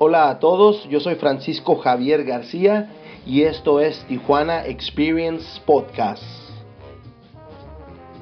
[0.00, 2.88] Hola a todos, yo soy Francisco Javier García
[3.26, 6.22] y esto es Tijuana Experience Podcast.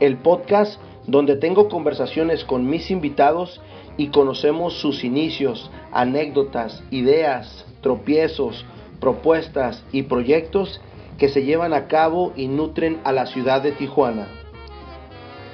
[0.01, 3.61] El podcast donde tengo conversaciones con mis invitados
[3.99, 8.65] y conocemos sus inicios, anécdotas, ideas, tropiezos,
[8.99, 10.81] propuestas y proyectos
[11.19, 14.29] que se llevan a cabo y nutren a la ciudad de Tijuana.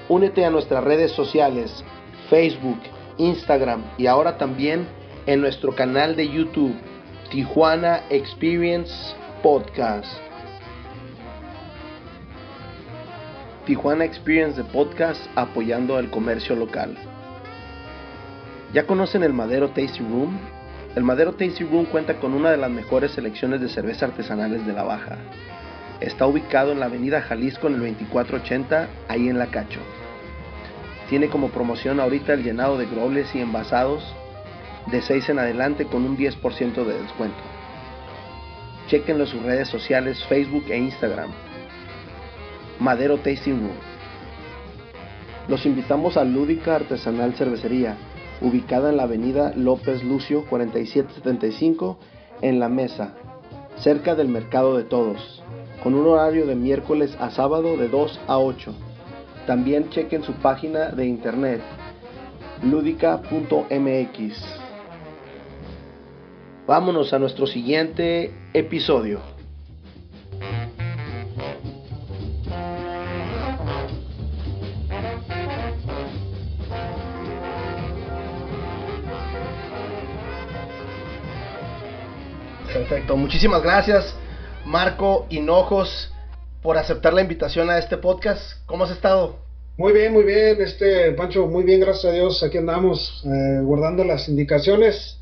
[0.08, 1.84] Únete a nuestras redes sociales,
[2.30, 2.78] Facebook,
[3.18, 6.74] Instagram y ahora también en nuestro canal de YouTube,
[7.30, 8.92] Tijuana Experience
[9.40, 10.12] Podcast.
[13.64, 16.96] Tijuana Experience de Podcast apoyando al comercio local.
[18.72, 20.36] ¿Ya conocen el Madero Tasty Room?
[20.96, 24.72] El Madero Tasty Room cuenta con una de las mejores selecciones de cerveza artesanales de
[24.72, 25.18] la Baja.
[26.00, 29.80] Está ubicado en la avenida Jalisco en el 2480, ahí en La Cacho.
[31.08, 34.02] Tiene como promoción ahorita el llenado de grobles y envasados
[34.86, 37.38] de 6 en adelante con un 10% de descuento.
[38.88, 41.30] Chequenlo en sus redes sociales Facebook e Instagram.
[42.80, 43.92] Madero Tasting Room.
[45.48, 47.96] Los invitamos a Lúdica Artesanal Cervecería,
[48.40, 51.98] ubicada en la avenida López Lucio 4775
[52.42, 53.14] en La Mesa,
[53.76, 55.42] cerca del Mercado de Todos,
[55.82, 58.74] con un horario de miércoles a sábado de 2 a 8.
[59.46, 61.60] También chequen su página de internet
[62.62, 64.61] ludica.mx.
[66.72, 69.20] Vámonos a nuestro siguiente episodio.
[82.72, 84.16] Perfecto, muchísimas gracias
[84.64, 86.10] Marco Hinojos
[86.62, 88.64] por aceptar la invitación a este podcast.
[88.64, 89.36] ¿Cómo has estado?
[89.76, 92.42] Muy bien, muy bien, este Pancho, muy bien, gracias a Dios.
[92.42, 95.18] Aquí andamos eh, guardando las indicaciones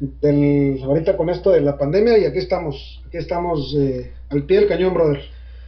[0.00, 4.60] del, ahorita con esto de la pandemia y aquí estamos, aquí estamos eh, al pie
[4.60, 5.20] del cañón, brother.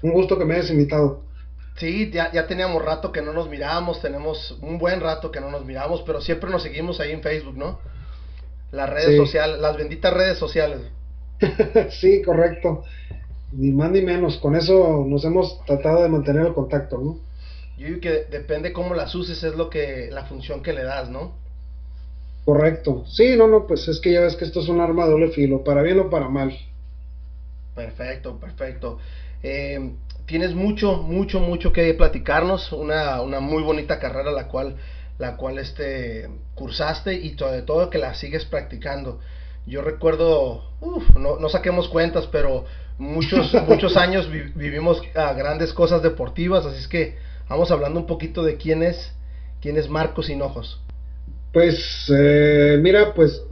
[0.03, 1.22] Un gusto que me hayas invitado.
[1.76, 5.50] Sí, ya, ya teníamos rato que no nos mirábamos, tenemos un buen rato que no
[5.50, 7.78] nos miramos, pero siempre nos seguimos ahí en Facebook, ¿no?
[8.72, 10.81] Las redes sociales, las benditas redes sociales.
[12.00, 12.84] sí, correcto.
[13.53, 17.19] Ni más ni menos, con eso nos hemos tratado de mantener el contacto, ¿no?
[17.76, 21.10] Yo digo que depende cómo las uses, es lo que, la función que le das,
[21.10, 21.41] ¿no?
[22.44, 23.04] Correcto.
[23.06, 25.28] Sí, no, no, pues es que ya ves que esto es un arma de doble
[25.28, 26.56] filo, para bien o para mal.
[27.75, 28.98] Perfecto, perfecto.
[29.42, 29.92] Eh,
[30.26, 34.76] tienes mucho, mucho, mucho que platicarnos, una, una muy bonita carrera la cual,
[35.19, 39.20] la cual este, cursaste y sobre todo que la sigues practicando.
[39.64, 40.64] Yo recuerdo,
[41.16, 42.64] no, no, saquemos cuentas, pero
[42.98, 47.16] muchos, muchos años vivimos a grandes cosas deportivas, así es que
[47.48, 49.12] vamos hablando un poquito de quién es,
[49.60, 50.81] quién es Marcos Hinojos.
[51.52, 53.42] Pues eh, mira, pues,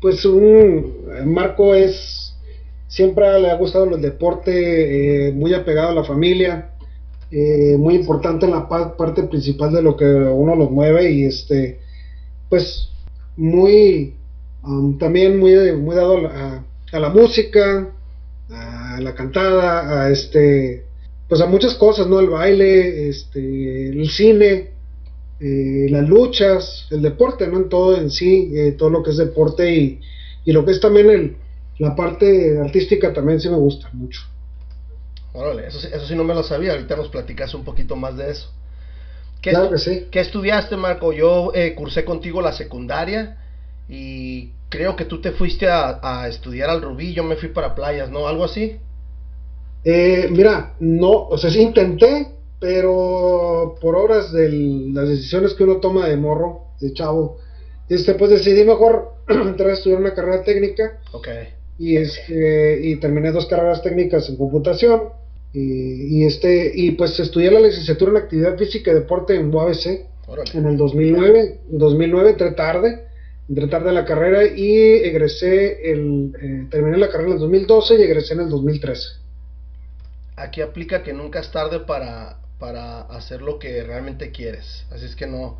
[0.00, 2.24] pues un Marco es
[2.94, 6.70] siempre le ha gustado el deporte, eh, muy apegado a la familia,
[7.30, 11.80] eh, muy importante en la parte principal de lo que uno los mueve y este,
[12.48, 12.90] pues
[13.36, 14.14] muy
[14.62, 17.90] um, también muy, muy dado a, a, la música,
[18.50, 20.84] a la cantada, a este,
[21.28, 22.20] pues a muchas cosas, ¿no?
[22.20, 24.73] El baile, este, el cine,
[25.46, 27.58] eh, las luchas, el deporte, ¿no?
[27.58, 30.00] En todo en sí, eh, todo lo que es deporte y,
[30.46, 31.36] y lo que es también el,
[31.78, 34.22] la parte artística también sí me gusta mucho.
[35.34, 38.30] Órale, eso, eso sí no me lo sabía, ahorita nos platicas un poquito más de
[38.30, 38.50] eso.
[39.42, 40.06] ¿Qué, claro que sí.
[40.10, 41.12] ¿Qué estudiaste, Marco?
[41.12, 43.36] Yo eh, cursé contigo la secundaria
[43.86, 47.74] y creo que tú te fuiste a, a, estudiar al Rubí, yo me fui para
[47.74, 48.26] playas, ¿no?
[48.28, 48.78] ¿Algo así?
[49.84, 52.28] Eh, mira, no, o sea, sí intenté,
[52.60, 54.48] pero por obras de
[54.92, 57.38] las decisiones que uno toma de morro, de chavo,
[57.88, 61.00] este, pues decidí mejor entrar a estudiar una carrera técnica.
[61.12, 61.48] Okay.
[61.78, 65.02] Y, este, y terminé dos carreras técnicas en computación.
[65.52, 70.06] Y, y, este, y pues estudié la licenciatura en actividad física y deporte en UABC
[70.26, 70.50] Órale.
[70.54, 71.60] en el 2009.
[71.70, 73.06] En 2009 entré tarde,
[73.48, 77.96] entré tarde a la carrera y egresé, el, eh, terminé la carrera en el 2012
[77.96, 79.24] y egresé en el 2013.
[80.36, 84.86] Aquí aplica que nunca es tarde para, para hacer lo que realmente quieres.
[84.90, 85.58] Así es que no,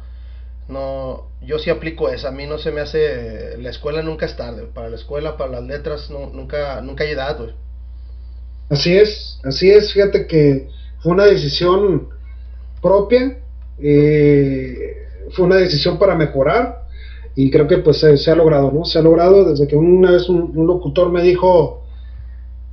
[0.69, 2.27] no, yo sí aplico eso.
[2.29, 4.63] A mí no se me hace, la escuela nunca es tarde.
[4.73, 7.39] Para la escuela, para las letras, no, nunca, nunca hay edad.
[8.71, 9.93] Así es, así es.
[9.93, 10.71] Fíjate que
[11.03, 12.09] fue una decisión
[12.81, 13.39] propia,
[13.79, 14.97] eh,
[15.33, 16.87] fue una decisión para mejorar
[17.35, 18.87] y creo que pues se, se, ha logrado, ¿no?
[18.87, 21.85] Se ha logrado desde que una vez un, un locutor me dijo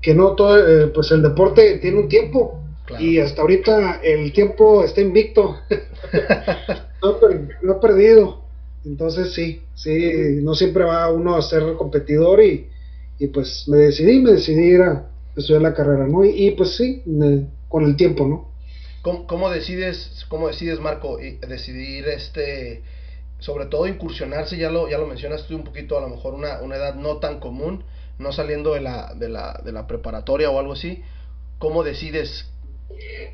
[0.02, 3.04] que no todo, eh, pues el deporte tiene un tiempo Claro.
[3.04, 5.58] Y hasta ahorita el tiempo está invicto.
[7.02, 7.18] no,
[7.62, 8.42] no, he perdido.
[8.84, 12.68] Entonces sí, sí, no siempre va uno a ser competidor y,
[13.20, 16.26] y pues me decidí, me decidí ir a estudiar la carrera, ¿no?
[16.26, 17.04] Y, pues sí,
[17.70, 18.50] con el tiempo, ¿no?
[19.02, 21.18] ¿Cómo, ¿Cómo, decides, cómo decides, Marco,
[21.48, 22.84] decidir este,
[23.40, 26.76] sobre todo incursionarse, ya lo, ya lo mencionaste un poquito, a lo mejor una, una
[26.76, 27.84] edad no tan común,
[28.20, 31.02] no saliendo de la, de la, de la preparatoria o algo así,
[31.58, 32.51] ¿cómo decides?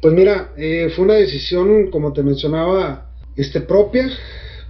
[0.01, 4.09] Pues mira, eh, fue una decisión, como te mencionaba, este, propia,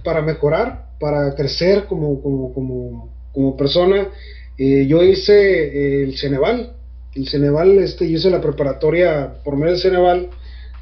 [0.04, 4.08] para mejorar, para crecer como, como, como, como persona.
[4.56, 6.72] Eh, yo hice eh, el Ceneval,
[7.14, 10.30] el Ceneval, este, yo hice la preparatoria por medio del Ceneval,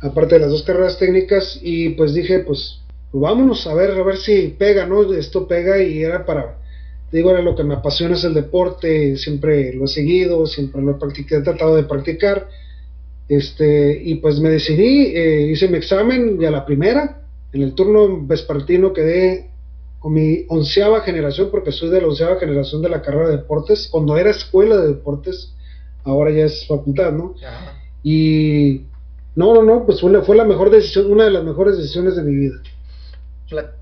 [0.01, 2.81] aparte de las dos carreras técnicas, y pues dije, pues,
[3.11, 5.13] pues vámonos a ver, a ver si pega, ¿no?
[5.13, 6.59] Esto pega y era para,
[7.13, 10.93] digo, era lo que me apasiona es el deporte, siempre lo he seguido, siempre lo
[10.93, 12.49] he, practicado, he tratado de practicar,
[13.29, 17.75] este, y pues me decidí, eh, hice mi examen y a la primera, en el
[17.75, 19.51] turno vespertino quedé
[19.99, 23.89] con mi onceava generación, porque soy de la onceava generación de la carrera de deportes,
[23.91, 25.53] cuando era escuela de deportes,
[26.05, 27.35] ahora ya es facultad, ¿no?
[28.03, 28.83] Y
[29.35, 32.23] no, no, no, pues fue, fue la mejor decisión, una de las mejores decisiones de
[32.23, 32.57] mi vida.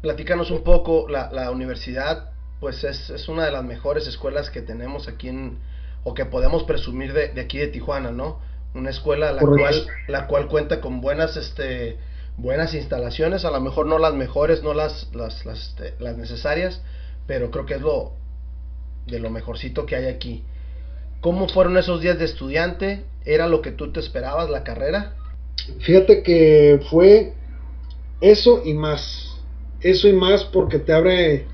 [0.00, 2.30] Platícanos un poco, la, la universidad,
[2.60, 5.58] pues es, es, una de las mejores escuelas que tenemos aquí en,
[6.04, 8.38] o que podemos presumir de, de aquí de Tijuana, ¿no?
[8.74, 11.96] Una escuela la cual, la cual cuenta con buenas, este,
[12.36, 16.82] buenas instalaciones, a lo mejor no las mejores, no las, las, las, este, las necesarias,
[17.26, 18.12] pero creo que es lo
[19.06, 20.44] de lo mejorcito que hay aquí.
[21.20, 23.04] ¿Cómo fueron esos días de estudiante?
[23.24, 25.14] ¿Era lo que tú te esperabas, la carrera?
[25.80, 27.32] Fíjate que fue
[28.20, 29.30] eso y más.
[29.80, 31.46] Eso y más porque te abre,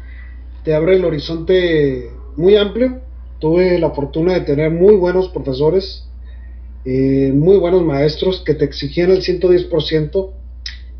[0.64, 3.00] te abre el horizonte muy amplio.
[3.38, 6.08] Tuve la fortuna de tener muy buenos profesores,
[6.84, 10.30] eh, muy buenos maestros que te exigían el 110%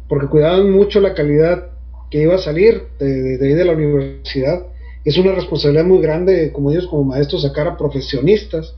[0.08, 1.70] porque cuidaban mucho la calidad
[2.10, 4.66] que iba a salir de, de, de la universidad.
[5.04, 8.74] Es una responsabilidad muy grande, como ellos como maestros, sacar a profesionistas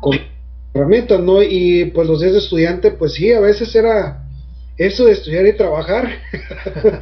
[0.00, 0.18] con
[0.72, 1.42] herramientas, ¿no?
[1.42, 4.24] Y pues los días de estudiante, pues sí, a veces era
[4.76, 6.08] eso de estudiar y trabajar.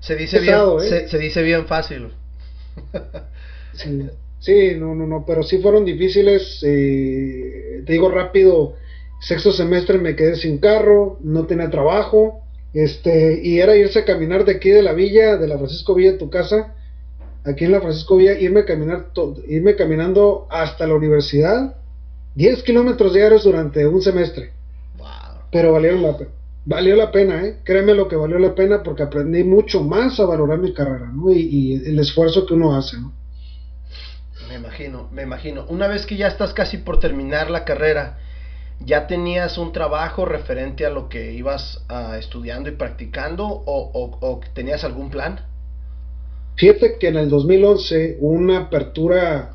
[0.00, 1.08] se dice bien, ¿eh?
[1.08, 2.12] se, dice bien fácil.
[3.72, 6.60] sí, sí, no, no, no, pero sí fueron difíciles.
[6.62, 8.74] Eh, te digo rápido,
[9.20, 12.42] Sexto semestre me quedé sin carro, no tenía trabajo,
[12.72, 16.18] este, y era irse a caminar de aquí de la villa, de la Francisco Villa,
[16.18, 16.74] tu casa,
[17.44, 19.06] aquí en la Francisco Villa, irme a caminar,
[19.48, 21.74] irme caminando hasta la universidad,
[22.36, 24.52] 10 kilómetros diarios durante un semestre.
[25.50, 26.30] Pero valió la pena.
[26.64, 27.56] Valió la pena, ¿eh?
[27.64, 31.32] Créeme lo que valió la pena porque aprendí mucho más a valorar mi carrera, ¿no?
[31.32, 33.12] Y, y el esfuerzo que uno hace, ¿no?
[34.58, 35.66] Me imagino, me imagino.
[35.68, 38.18] Una vez que ya estás casi por terminar la carrera,
[38.84, 44.18] ¿ya tenías un trabajo referente a lo que ibas uh, estudiando y practicando o, o,
[44.20, 45.40] o, tenías algún plan?
[46.56, 49.52] Fíjate que en el 2011 una apertura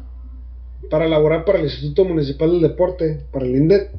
[0.89, 3.91] para laborar para el Instituto Municipal del Deporte, para el INDET,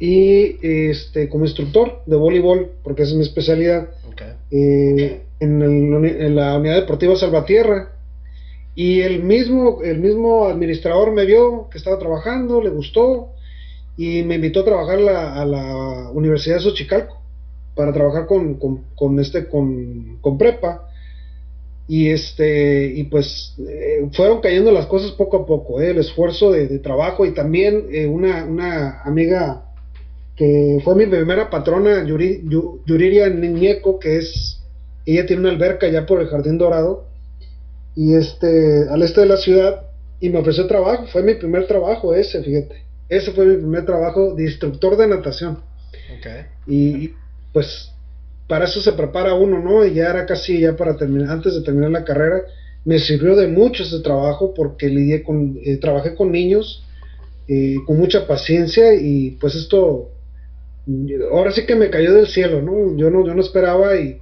[0.00, 0.58] y
[0.90, 4.32] este, como instructor de voleibol, porque esa es mi especialidad, okay.
[4.50, 7.92] eh, en, el, en, la Unidad Deportiva Salvatierra.
[8.78, 13.30] Y el mismo, el mismo administrador me vio que estaba trabajando, le gustó,
[13.96, 17.20] y me invitó a trabajar la, a la Universidad de Xochicalco
[17.74, 20.88] para trabajar con, con, con este con, con, prepa.
[21.88, 26.52] Y este y pues eh, fueron cayendo las cosas poco a poco eh, el esfuerzo
[26.52, 29.72] de, trabajo y también eh, una, una amiga
[30.36, 32.44] que fue mi primera patrona Yuri,
[32.86, 34.60] Yuriria Niñeco que es
[35.04, 37.07] ella tiene una alberca ya por el Jardín Dorado
[37.98, 39.82] y este al este de la ciudad
[40.20, 44.34] y me ofreció trabajo fue mi primer trabajo ese fíjate ese fue mi primer trabajo
[44.34, 45.58] de instructor de natación.
[46.18, 46.42] Okay.
[46.66, 47.14] Y
[47.52, 47.90] pues
[48.46, 49.84] para eso se prepara uno, ¿no?
[49.84, 52.42] Y ya era casi ya para terminar, antes de terminar la carrera,
[52.84, 56.84] me sirvió de mucho ese trabajo porque lidié con, eh, trabajé con niños
[57.48, 60.10] eh, con mucha paciencia y pues esto,
[61.32, 62.96] ahora sí que me cayó del cielo, ¿no?
[62.96, 64.18] Yo no, yo no esperaba y,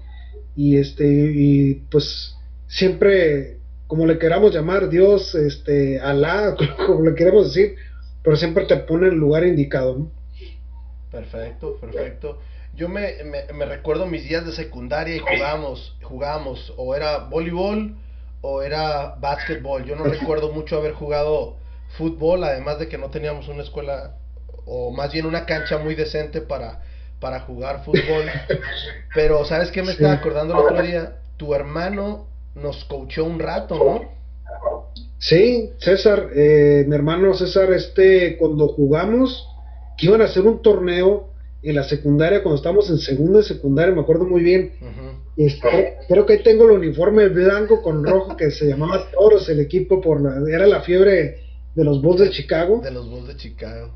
[0.55, 2.35] y este, y pues
[2.69, 3.56] siempre,
[3.87, 7.77] como le queramos llamar, Dios, este, Alá, como le queremos decir,
[8.23, 10.11] pero siempre te pone en el lugar indicado, ¿no?
[11.11, 12.41] Perfecto, perfecto.
[12.75, 17.97] Yo me, me, me, recuerdo mis días de secundaria y jugábamos, jugábamos, o era voleibol
[18.43, 19.85] o era básquetbol.
[19.85, 21.57] Yo no recuerdo mucho haber jugado
[21.97, 24.17] fútbol, además de que no teníamos una escuela,
[24.67, 26.83] o más bien una cancha muy decente para,
[27.19, 28.27] para jugar fútbol.
[29.15, 31.17] Pero, ¿sabes qué me estaba acordando el otro día?
[31.39, 32.27] Tu hermano
[32.57, 34.17] nos coachó un rato, ¿no?
[35.19, 39.47] Sí, César, eh, mi hermano César, este, cuando jugamos,
[39.97, 41.31] que iban a hacer un torneo
[41.63, 44.73] en la secundaria, cuando estábamos en segunda y secundaria, me acuerdo muy bien,
[45.37, 49.61] Este, creo que ahí tengo el uniforme blanco con rojo que se llamaba Toros, el
[49.61, 51.41] equipo por la, era la fiebre
[51.75, 52.81] de los Bulls de Chicago.
[52.83, 53.91] De los Bulls de Chicago.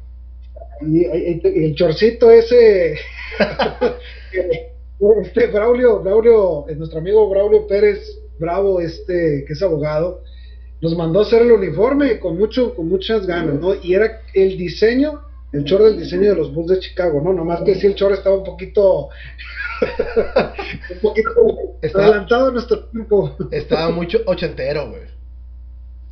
[0.83, 2.93] Y, el chorcito ese,
[5.23, 10.23] este Braulio, Braulio, nuestro amigo Braulio Pérez Bravo, este, que es abogado,
[10.81, 13.75] nos mandó hacer el uniforme con mucho, con muchas ganas, ¿no?
[13.75, 15.21] Y era el diseño,
[15.53, 17.35] el chor del diseño de los Bulls de Chicago, ¿no?
[17.35, 19.11] Nomás que si el chor estaba un poquito,
[20.91, 21.31] un poquito
[21.95, 23.37] adelantado en nuestro tiempo.
[23.51, 25.03] Estaba mucho ochentero, güey.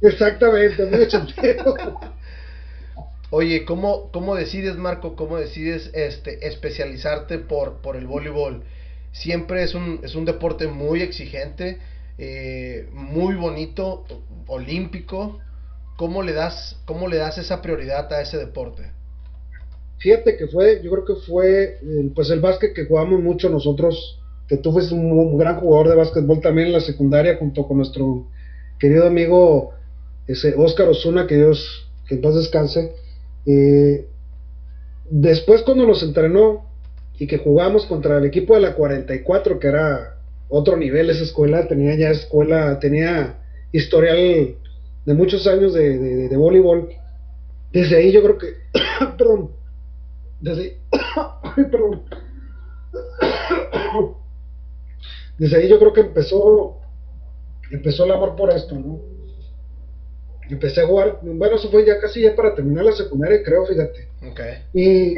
[0.02, 1.75] Exactamente, muy ochentero.
[3.30, 8.64] Oye, ¿cómo, ¿cómo decides, Marco, cómo decides este, especializarte por, por el voleibol?
[9.12, 11.78] Siempre es un, es un deporte muy exigente,
[12.18, 14.04] eh, muy bonito,
[14.48, 15.38] olímpico.
[15.96, 18.82] ¿Cómo le, das, ¿Cómo le das esa prioridad a ese deporte?
[19.98, 21.80] Fíjate que fue, yo creo que fue
[22.14, 26.40] pues el básquet que jugamos mucho nosotros, que tú fuiste un, gran jugador de básquetbol
[26.40, 28.28] también en la secundaria junto con nuestro
[28.78, 29.72] querido amigo
[30.28, 32.94] ese Oscar Osuna, que Dios, que descanse.
[33.44, 34.06] Eh,
[35.10, 36.66] después cuando nos entrenó
[37.18, 40.17] y que jugamos contra el equipo de la 44, que era
[40.49, 43.38] otro nivel esa escuela, tenía ya escuela, tenía
[43.73, 44.57] historial
[45.05, 46.88] de muchos años de, voleibol.
[47.73, 48.55] Desde ahí yo creo que,
[49.19, 49.50] perdón,
[50.40, 50.78] desde,
[51.71, 52.02] perdón,
[55.38, 56.78] desde ahí yo creo que empezó,
[57.71, 59.00] empezó el amor por esto, ¿no?
[60.49, 64.09] Empecé a jugar, bueno, eso fue ya casi ya para terminar la secundaria, creo, fíjate.
[64.31, 64.62] Okay.
[64.73, 65.14] Y,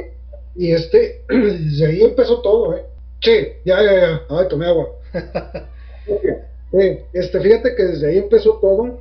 [0.57, 2.85] y este, desde ahí empezó todo, ¿eh?
[3.23, 5.00] Sí, ya, ya, ya, ay, tomé agua.
[7.13, 9.01] este, fíjate que desde ahí empezó todo,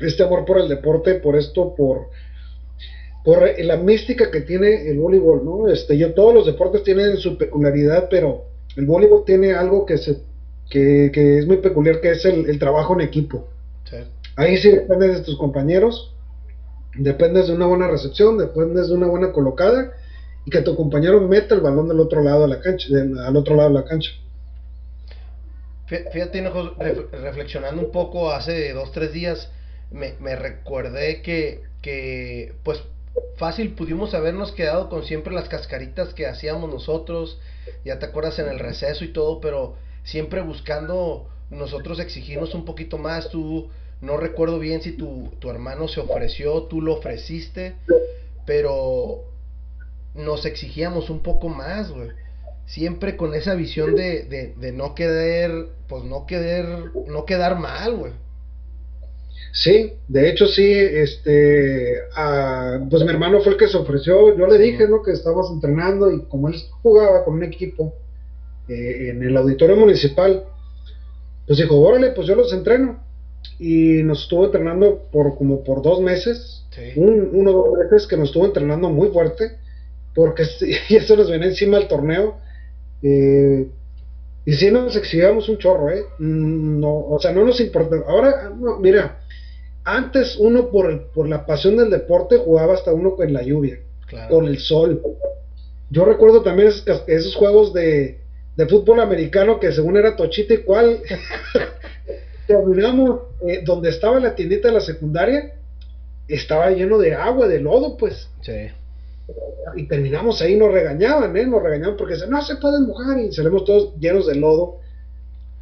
[0.00, 2.08] este amor por el deporte, por esto, por,
[3.24, 5.68] por la mística que tiene el voleibol, ¿no?
[5.68, 8.44] Este, yo, todos los deportes tienen su peculiaridad, pero
[8.76, 10.18] el voleibol tiene algo que, se,
[10.70, 13.48] que, que es muy peculiar, que es el, el trabajo en equipo.
[13.88, 13.96] Sí.
[14.36, 16.14] Ahí sí dependes de tus compañeros,
[16.96, 19.92] dependes de una buena recepción, dependes de una buena colocada
[20.44, 22.88] y que tu compañero meta el balón del otro lado de la cancha,
[23.26, 24.10] al otro lado de la cancha.
[26.12, 26.42] Fíjate,
[27.12, 29.50] reflexionando un poco hace dos, tres días,
[29.90, 32.82] me, me recuerdé que, que, pues,
[33.36, 37.38] fácil pudimos habernos quedado con siempre las cascaritas que hacíamos nosotros,
[37.84, 42.96] ya te acuerdas en el receso y todo, pero siempre buscando nosotros exigirnos un poquito
[42.96, 43.70] más, tú
[44.00, 47.76] no recuerdo bien si tu, tu hermano se ofreció, tú lo ofreciste,
[48.46, 49.24] pero
[50.14, 52.08] nos exigíamos un poco más, güey.
[52.72, 55.50] Siempre con esa visión de, de, de no quedar,
[55.88, 58.12] pues no quedar, no quedar mal, güey.
[59.52, 61.98] Sí, de hecho sí, este,
[62.88, 65.02] pues mi hermano fue el que se ofreció, yo le dije, ¿no?
[65.02, 67.92] Que estábamos entrenando y como él jugaba con un equipo
[68.68, 70.44] eh, en el auditorio municipal,
[71.46, 73.00] pues dijo, órale, pues yo los entreno
[73.58, 76.64] y nos estuvo entrenando por como por dos meses,
[76.96, 79.58] un, uno o dos meses que nos estuvo entrenando muy fuerte,
[80.14, 80.44] porque
[80.88, 82.38] y eso nos venía encima del torneo.
[83.02, 83.68] Eh,
[84.44, 86.04] y si nos exhibíamos un chorro, ¿eh?
[86.18, 87.96] Mm, no, o sea, no nos importa.
[88.06, 89.20] Ahora, mira,
[89.84, 93.78] antes uno por, por la pasión del deporte jugaba hasta uno con la lluvia,
[94.28, 95.00] con el sol.
[95.90, 98.18] Yo recuerdo también esos, esos juegos de,
[98.56, 101.00] de, fútbol americano que según era tochita y cual
[102.46, 105.54] terminamos eh, donde estaba la tiendita de la secundaria,
[106.28, 108.28] estaba lleno de agua, de lodo, pues.
[108.40, 108.70] Sí.
[109.76, 111.46] Y terminamos ahí, nos regañaban, ¿eh?
[111.46, 114.78] Nos regañaban porque no se pueden mojar y salimos todos llenos de lodo.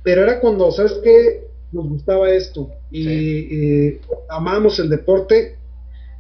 [0.03, 1.45] Pero era cuando, ¿sabes qué?
[1.73, 3.99] Nos gustaba esto y,
[4.29, 5.57] amamos el deporte,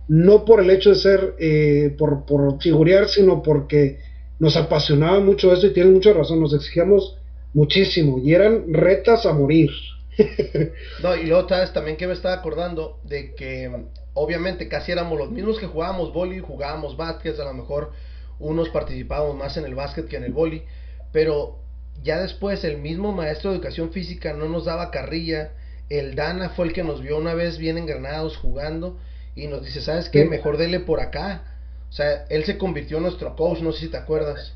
[0.08, 3.98] no por el hecho de ser, eh, por, por figurear, sino porque
[4.38, 7.16] nos apasionaba mucho eso y tiene mucha razón, nos exigíamos
[7.52, 9.70] muchísimo y eran retas a morir.
[11.02, 11.72] no, y luego, ¿sabes?
[11.72, 13.70] También que me estaba acordando de que
[14.14, 17.92] obviamente casi éramos los mismos que jugábamos boli, jugábamos básquet, a lo mejor
[18.38, 20.64] unos participábamos más en el básquet que en el boli,
[21.12, 21.58] pero
[22.02, 25.52] ya después el mismo maestro de educación física no nos daba carrilla,
[25.88, 28.98] el Dana fue el que nos vio una vez bien engranados jugando
[29.34, 30.24] y nos dice, ¿sabes qué?
[30.24, 31.44] Mejor dele por acá.
[31.88, 34.54] O sea, él se convirtió en nuestro coach, no sé si te acuerdas.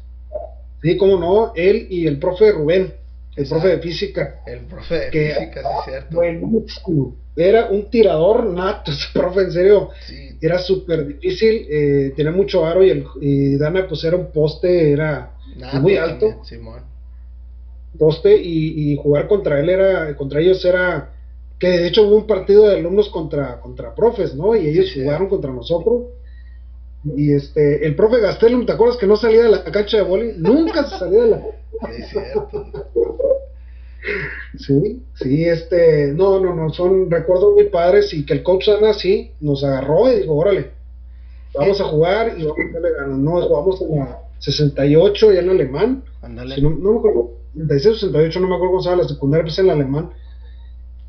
[0.81, 2.95] Sí, cómo no, él y el profe Rubén
[3.37, 4.43] el profe de física.
[4.47, 6.17] El profe de física, sí, es cierto.
[7.37, 9.91] Era un tirador nato, ese profe, en serio.
[10.41, 15.33] Era súper difícil, eh, tenía mucho aro y, el, Dana, pues era un poste, era
[15.81, 16.43] muy alto.
[17.99, 21.13] Poste y, jugar contra él era, contra ellos era,
[21.59, 24.55] que de hecho hubo un partido de alumnos contra, contra profes, ¿no?
[24.55, 26.03] Y ellos jugaron contra nosotros.
[27.17, 30.33] Y este, el profe Gastelum, ¿te acuerdas que no salía de la cancha de boli?
[30.39, 31.43] Nunca se salía de la.
[31.97, 32.67] Es cierto.
[34.59, 38.93] Sí, sí, este, no, no, no, son recuerdos muy padres y que el coach Ana
[38.93, 40.71] sí nos agarró y dijo, órale,
[41.55, 43.19] vamos a jugar y vamos a darle ganas.
[43.19, 46.05] No, jugamos en la 68 ya en alemán.
[46.21, 46.55] Ándale.
[46.55, 49.45] Si no, no me acuerdo, 66 68, no me acuerdo cómo se llama la secundaria,
[49.45, 50.11] pues en alemán.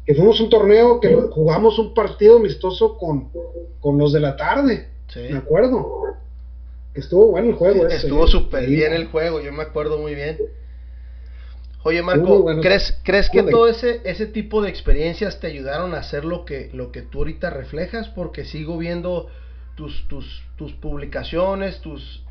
[0.05, 3.29] Que fuimos un torneo que jugamos un partido amistoso con,
[3.81, 4.88] con los de la tarde.
[5.10, 5.19] Sí.
[5.31, 6.15] Me acuerdo.
[6.95, 7.97] Estuvo bueno el juego ese.
[7.97, 8.29] Estuvo ¿eh?
[8.29, 10.37] súper bien el juego, yo me acuerdo muy bien.
[11.83, 12.61] Oye Marco, bueno.
[12.61, 16.71] ¿crees, ¿crees que todo ese, ese tipo de experiencias te ayudaron a hacer lo que,
[16.73, 18.07] lo que tú ahorita reflejas?
[18.09, 19.29] Porque sigo viendo
[19.75, 22.23] tus, tus, tus publicaciones, tus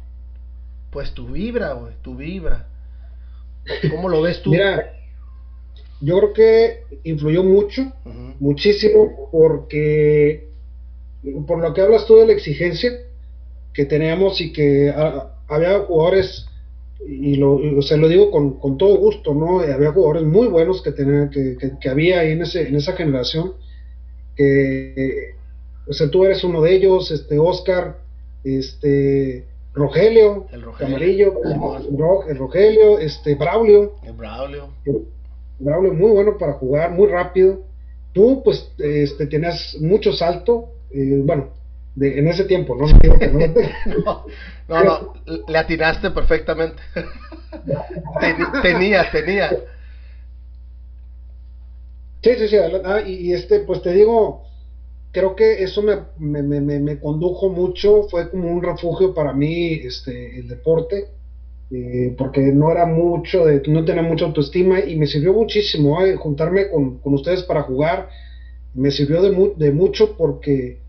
[0.91, 2.69] pues tu vibra, güey, tu vibra.
[3.91, 4.51] ¿Cómo lo ves tú?
[4.51, 4.93] Mira,
[6.01, 7.93] yo creo que influyó mucho,
[8.39, 10.49] muchísimo, porque
[11.47, 12.93] por lo que hablas tú de la exigencia
[13.75, 16.47] que teníamos y que ah, había jugadores,
[17.07, 19.61] y lo, y, sea, lo digo con, con todo gusto, ¿no?
[19.61, 22.93] Había jugadores muy buenos que, tenían, que, que, que había ahí en, ese, en esa
[22.95, 23.55] generación,
[24.37, 25.35] que,
[25.87, 27.99] o sea, tú eres uno de ellos, este, Oscar,
[28.43, 30.95] este, Rogelio, El Rogelio.
[30.95, 34.69] Camarillo, el Rogelio, este, Braulio, El Braulio.
[35.59, 37.61] Braulio muy bueno para jugar, muy rápido.
[38.13, 41.49] Tú, pues, este, tenías mucho salto, eh, bueno,
[41.95, 42.87] de, en ese tiempo, ¿no?
[42.87, 43.39] No digo que no.
[44.05, 44.25] No,
[44.69, 45.13] no, no,
[45.47, 46.83] le atinaste perfectamente.
[48.63, 49.51] Tenía, tenía.
[52.23, 52.57] Sí, sí, sí.
[52.57, 54.43] ah, y, y este, pues te digo,
[55.13, 59.33] creo que eso me, me, me, me- me condujo mucho, fue como un refugio para
[59.35, 61.09] mí, este, el deporte,
[61.71, 66.17] eh, porque no era mucho, de, no tenía mucha autoestima y me sirvió muchísimo eh,
[66.17, 68.09] juntarme con, con ustedes para jugar,
[68.75, 70.84] me sirvió de, mu- de mucho porque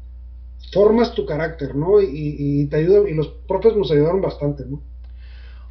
[0.71, 2.01] formas tu carácter, ¿no?
[2.01, 4.81] Y, y te ayuda, y los profes nos ayudaron bastante, ¿no?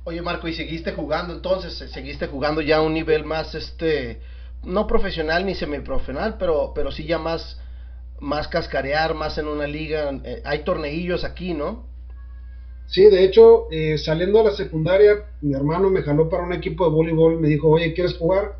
[0.06, 1.90] Oye Marco, ¿y seguiste jugando entonces?
[1.90, 4.20] ¿Seguiste jugando ya a un nivel más, este,
[4.62, 7.58] no profesional ni semiprofesional, pero, pero sí ya más,
[8.20, 10.10] más cascarear, más en una liga?
[10.24, 11.86] Eh, hay torneillos aquí, ¿no?
[12.86, 16.84] Sí, de hecho, eh, saliendo de la secundaria, mi hermano me jaló para un equipo
[16.84, 18.58] de voleibol, me dijo, oye, ¿quieres jugar?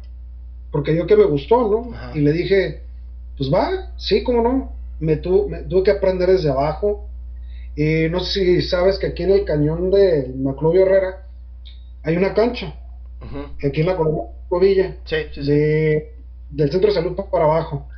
[0.72, 1.94] Porque yo que me gustó, ¿no?
[1.94, 2.12] Ajá.
[2.14, 2.84] Y le dije,
[3.36, 4.73] pues va, sí, cómo no.
[5.00, 7.08] Me, tu- me tuve que aprender desde abajo.
[7.76, 11.26] Y no sé si sabes que aquí en el cañón de Maclovio Herrera
[12.04, 12.74] hay una cancha,
[13.66, 15.50] aquí en la colonia Covilla, Sí, sí, sí.
[15.50, 16.14] de,
[16.50, 17.88] del centro de salud pa- para abajo.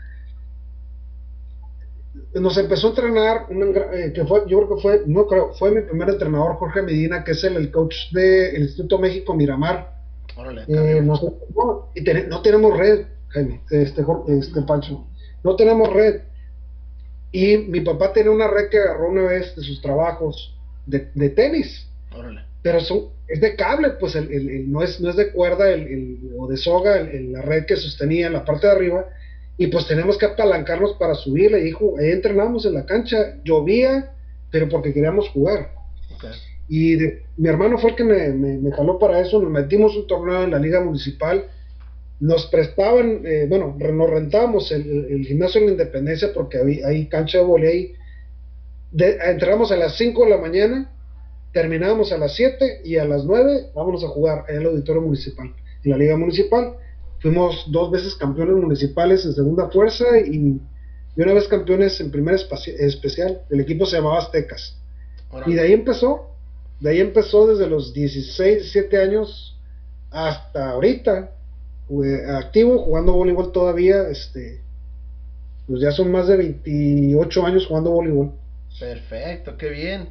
[2.35, 5.71] Nos empezó a entrenar, un eh, que fue, yo creo que fue, no creo, fue
[5.71, 9.95] mi primer entrenador, Jorge Medina, que es el, el coach del Instituto México Miramar.
[10.37, 15.05] Órale, Eh, nos- no, y ten- no tenemos red, Jaime, este, este Pancho,
[15.45, 16.23] no tenemos red.
[17.33, 20.55] Y mi papá tenía una red que agarró una vez de sus trabajos
[20.87, 21.87] de, de tenis.
[22.15, 22.43] Órale.
[22.63, 25.71] pero son, es de cable, pues el, el- el- no, es, no es de cuerda
[25.71, 29.07] el, el- o de soga la red que sostenía en la parte de arriba,
[29.59, 34.13] y pues tenemos que apalancarnos para subirle, y ju- ahí entrenamos en la cancha, llovía,
[34.51, 35.71] pero porque queríamos jugar.
[36.69, 39.95] Y de- mi hermano fue el que me, me, me jaló para eso, nos metimos
[39.97, 41.45] un torneo en la liga municipal,
[42.21, 47.39] nos prestaban, eh, bueno, nos rentábamos el, gimnasio en la Independencia porque había, hay cancha
[47.39, 47.93] de volei ahí.
[48.91, 50.93] De, entramos a las 5 de la mañana,
[51.53, 55.55] terminábamos a las 7 y a las 9 vámonos a jugar en el auditorio municipal,
[55.85, 56.77] en la liga municipal.
[57.21, 60.61] Fuimos dos veces campeones municipales en segunda fuerza y,
[61.17, 63.43] y una vez campeones en primera especial.
[63.51, 64.79] El equipo se llamaba Aztecas.
[65.47, 66.31] Y de ahí empezó,
[66.81, 69.59] de ahí empezó desde los 16, 17 años
[70.11, 71.36] hasta ahorita,
[72.29, 74.61] activo, jugando voleibol todavía, este,
[75.67, 78.33] pues ya son más de 28 años jugando voleibol.
[78.79, 80.09] Perfecto, qué bien.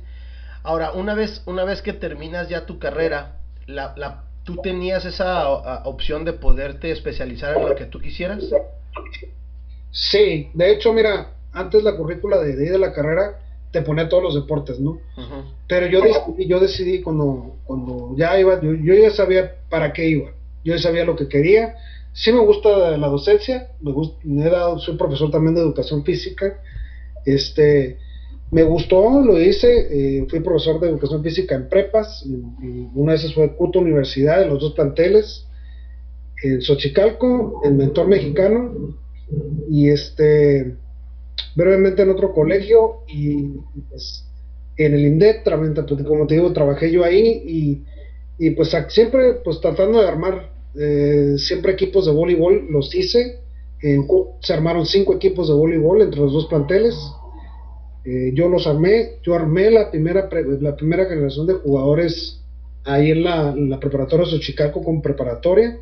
[0.64, 5.42] Ahora, una vez, una vez que terminas ya tu carrera, la, la, ¿tú tenías esa
[5.42, 8.44] a, opción de poderte especializar en lo que tú quisieras?
[9.92, 13.40] Sí, de hecho, mira, antes la currícula de, de, la carrera
[13.72, 15.00] te ponía todos los deportes, ¿no?
[15.68, 20.08] Pero yo decidí, yo decidí cuando, cuando ya iba, yo, yo ya sabía para qué
[20.08, 20.32] iba,
[20.66, 21.76] yo sabía lo que quería.
[22.12, 26.04] Sí me gusta la docencia, me gusta, me he dado, soy profesor también de educación
[26.04, 26.60] física.
[27.26, 27.98] Este,
[28.52, 29.88] me gustó, lo hice,
[30.20, 34.44] eh, fui profesor de educación física en prepas, y, una de esas fue Cuto Universidad,
[34.44, 35.46] en los dos planteles,
[36.44, 38.96] en Xochicalco, en Mentor Mexicano,
[39.70, 40.76] y este,
[41.56, 43.56] brevemente en otro colegio, y
[43.90, 44.26] pues,
[44.78, 45.44] en el INDET,
[46.08, 47.84] como te digo, trabajé yo ahí, y,
[48.38, 53.40] y pues siempre pues tratando de armar eh, siempre equipos de voleibol, los hice,
[53.82, 54.08] en
[54.42, 56.96] se armaron cinco equipos de voleibol entre los dos planteles,
[58.06, 60.30] eh, yo los armé, yo armé la primera,
[60.62, 62.40] la primera generación de jugadores
[62.84, 64.28] ahí en la, en la preparatoria
[64.72, 65.80] con preparatoria.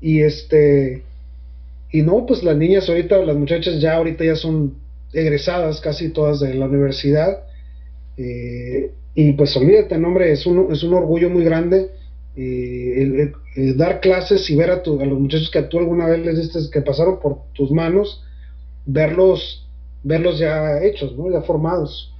[0.00, 1.02] Y este,
[1.90, 4.74] y no, pues las niñas ahorita, las muchachas ya ahorita ya son
[5.12, 7.44] egresadas casi todas de la universidad.
[8.16, 11.90] Eh, y pues olvídate, nombre, es un, es un orgullo muy grande
[12.36, 13.32] eh,
[13.76, 16.70] dar clases y ver a, tu, a los muchachos que tú alguna vez les diste
[16.70, 18.22] que pasaron por tus manos,
[18.84, 19.66] verlos,
[20.02, 21.30] verlos ya hechos, ¿no?
[21.30, 22.12] ya formados.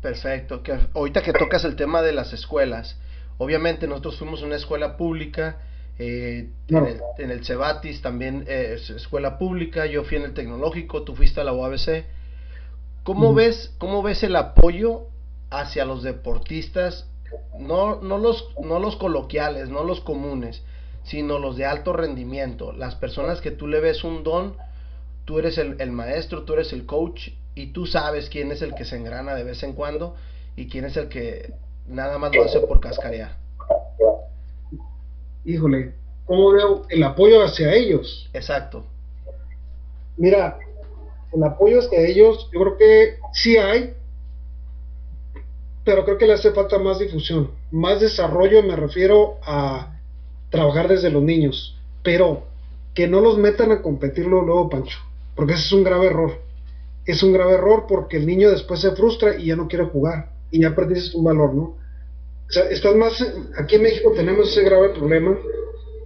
[0.00, 0.62] Perfecto.
[0.62, 2.96] Que ahorita que tocas el tema de las escuelas,
[3.38, 5.58] obviamente nosotros fuimos una escuela pública,
[5.98, 11.14] eh, en, el, Cebatis también eh, es escuela pública, yo fui en el tecnológico, tú
[11.14, 12.06] fuiste a la UABC.
[13.02, 15.08] ¿Cómo, ves, ¿Cómo ves el apoyo
[15.50, 17.09] hacia los deportistas?
[17.58, 20.62] No, no, los, no los coloquiales, no los comunes,
[21.04, 22.72] sino los de alto rendimiento.
[22.72, 24.56] Las personas que tú le ves un don,
[25.24, 28.74] tú eres el, el maestro, tú eres el coach y tú sabes quién es el
[28.74, 30.14] que se engrana de vez en cuando
[30.56, 31.52] y quién es el que
[31.86, 33.40] nada más lo hace por cascarear
[35.44, 35.92] híjole,
[36.24, 38.28] ¿cómo veo el apoyo hacia ellos?
[38.32, 38.84] Exacto.
[40.16, 40.58] Mira,
[41.32, 43.94] el apoyo hacia ellos, yo creo que sí hay,
[45.84, 49.98] pero creo que le hace falta más difusión, más desarrollo, me refiero a
[50.50, 52.44] trabajar desde los niños, pero
[52.94, 54.98] que no los metan a competirlo luego, Pancho,
[55.34, 56.32] porque ese es un grave error.
[57.06, 60.32] Es un grave error porque el niño después se frustra y ya no quiere jugar
[60.50, 61.62] y ya perdiste un valor, ¿no?
[61.62, 63.24] O sea, estás más,
[63.56, 65.38] aquí en México tenemos ese grave problema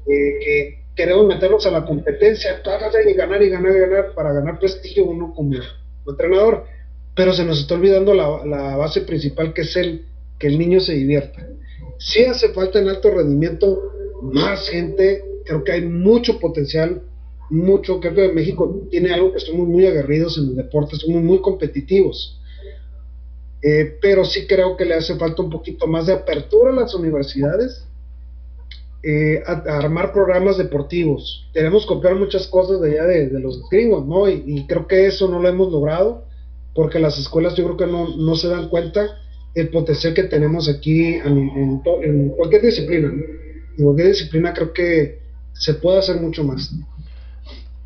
[0.07, 2.63] que queremos meterlos a la competencia,
[3.09, 5.59] y ganar y ganar y ganar para ganar prestigio uno como,
[6.07, 6.67] entrenador,
[7.15, 10.07] pero se nos está olvidando la, base principal que es el
[10.39, 11.47] que el niño se divierta.
[11.99, 13.81] Si hace falta en alto rendimiento
[14.23, 17.03] más gente, creo que hay mucho potencial,
[17.51, 21.41] mucho, creo que México tiene algo que estamos muy aguerridos en el deporte, somos muy
[21.41, 22.41] competitivos
[23.67, 26.95] eh, pero sí creo que le hace falta un poquito más de apertura a las
[26.95, 27.87] universidades,
[29.03, 31.49] eh, a, armar programas deportivos.
[31.55, 34.29] Queremos copiar muchas cosas de allá de, los gringos, ¿no?
[34.29, 36.27] Y, creo que eso no lo hemos logrado,
[36.75, 39.19] porque las escuelas yo creo que no, no se dan cuenta
[39.55, 41.79] el potencial que tenemos aquí en,
[42.37, 43.09] cualquier disciplina.
[43.79, 45.21] En cualquier disciplina creo que
[45.53, 46.73] se puede hacer mucho más.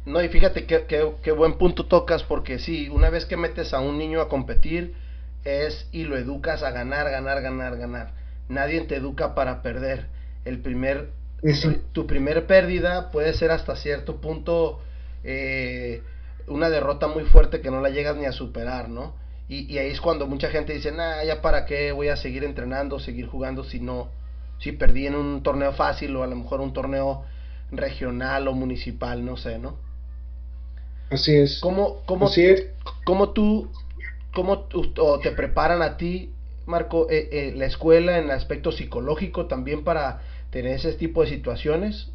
[0.06, 0.86] No, y fíjate qué,
[1.22, 4.94] qué buen punto tocas, porque sí, una vez que metes a un niño a competir,
[5.44, 8.12] es y lo educas a ganar, ganar, ganar, ganar.
[8.48, 10.06] Nadie te educa para perder.
[10.44, 11.10] El primer,
[11.92, 14.80] tu primer pérdida puede ser hasta cierto punto
[15.24, 16.02] eh,
[16.48, 19.14] una derrota muy fuerte que no la llegas ni a superar, ¿no?
[19.48, 22.44] Y, y ahí es cuando mucha gente dice, nah, ya para qué voy a seguir
[22.44, 24.10] entrenando, seguir jugando si no,
[24.58, 27.24] si perdí en un torneo fácil o a lo mejor un torneo
[27.70, 29.76] regional o municipal, no sé, ¿no?
[31.10, 31.60] Así es.
[31.60, 32.66] ¿Cómo, cómo, Así es.
[33.04, 33.70] ¿cómo tú
[34.34, 34.68] cómo
[35.22, 36.34] te preparan a ti,
[36.66, 41.28] Marco, eh, eh, la escuela en el aspecto psicológico también para tener ese tipo de
[41.28, 42.12] situaciones?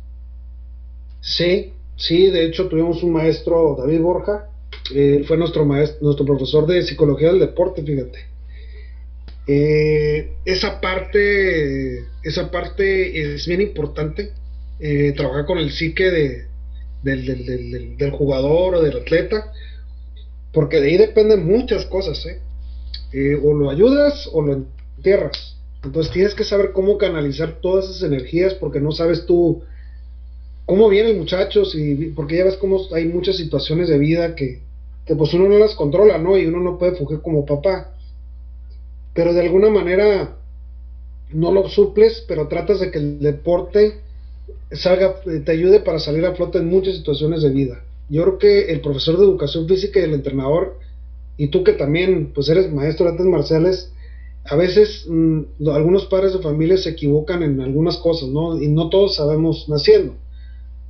[1.21, 4.49] Sí, sí, de hecho tuvimos un maestro, David Borja,
[4.93, 8.19] él fue nuestro maestro, nuestro profesor de psicología del deporte, fíjate.
[9.47, 14.31] Eh, esa parte, esa parte es bien importante,
[15.15, 16.45] trabajar con el psique de,
[17.03, 19.51] del, del, del, jugador o del atleta,
[20.53, 22.39] porque de ahí dependen muchas cosas, ¿eh?
[23.11, 23.39] ¿eh?
[23.41, 24.65] o lo ayudas o lo
[24.97, 25.57] entierras.
[25.83, 29.63] Entonces tienes que saber cómo canalizar todas esas energías porque no sabes tú
[30.65, 34.61] cómo vienen muchachos y porque ya ves cómo hay muchas situaciones de vida que,
[35.05, 36.37] que pues uno no las controla, ¿no?
[36.37, 37.95] Y uno no puede fugir como papá.
[39.13, 40.37] Pero de alguna manera
[41.31, 44.01] no lo suples, pero tratas de que el deporte
[44.71, 48.71] salga, te ayude para salir a flote en muchas situaciones de vida yo creo que
[48.71, 50.77] el profesor de educación física y el entrenador,
[51.37, 53.91] y tú que también pues eres maestro de artes marciales,
[54.45, 58.61] a veces mm, algunos padres de familia se equivocan en algunas cosas, ¿no?
[58.61, 60.15] Y no todos sabemos naciendo.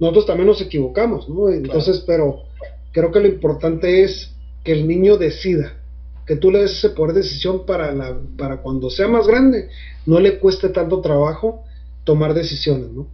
[0.04, 1.50] Nosotros también nos equivocamos, ¿no?
[1.50, 2.44] Entonces, pero
[2.92, 4.34] creo que lo importante es
[4.66, 5.78] que el niño decida,
[6.26, 9.70] que tú le des ese poder de decisión para, la, para cuando sea más grande,
[10.06, 11.64] no le cueste tanto trabajo
[12.04, 13.08] tomar decisiones, ¿no?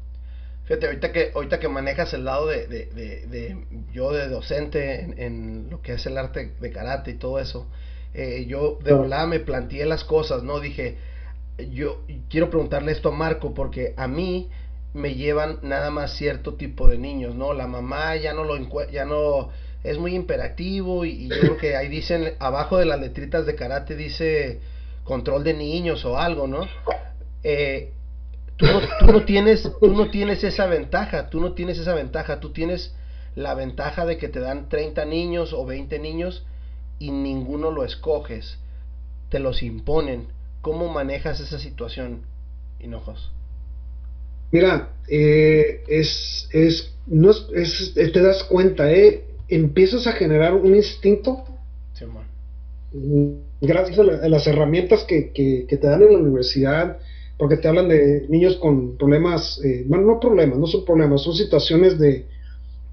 [0.66, 3.58] Fíjate, ahorita que, ahorita que manejas el lado de, de, de,
[3.94, 7.68] yo de docente en, lo que es el arte de karate y todo eso,
[8.16, 10.60] eh, yo de volada me planteé las cosas, ¿no?
[10.60, 10.98] Dije,
[11.72, 14.50] yo quiero preguntarle esto a Marco porque a mí
[14.94, 17.54] me llevan nada más cierto tipo de niños, ¿no?
[17.54, 18.58] La mamá ya no lo
[18.90, 19.50] ya no
[19.84, 23.96] es muy imperativo y, yo creo que ahí dicen abajo de las letritas de karate
[23.96, 24.60] dice
[25.04, 26.68] control de niños o algo, ¿no?
[27.44, 27.94] Eh,
[28.60, 28.66] Tú
[29.08, 32.94] no, tienes, tú no tienes esa ventaja, tú no tienes esa ventaja, tú tienes
[33.34, 36.46] la ventaja de que te dan 30 niños o 20 niños
[37.00, 38.60] y ninguno lo escoges,
[39.30, 40.28] te los imponen.
[40.60, 42.24] ¿Cómo manejas esa situación,
[42.82, 43.32] Hinojos?
[44.52, 51.44] Mira, eh, es, es, no es, te das cuenta, eh, empiezas a generar un instinto
[52.94, 53.32] mm,
[53.62, 56.98] gracias a, las herramientas que, que, te dan en la universidad,
[57.38, 61.34] porque te hablan de niños con problemas, eh, bueno, no problemas, no son problemas, son
[61.34, 62.26] situaciones de,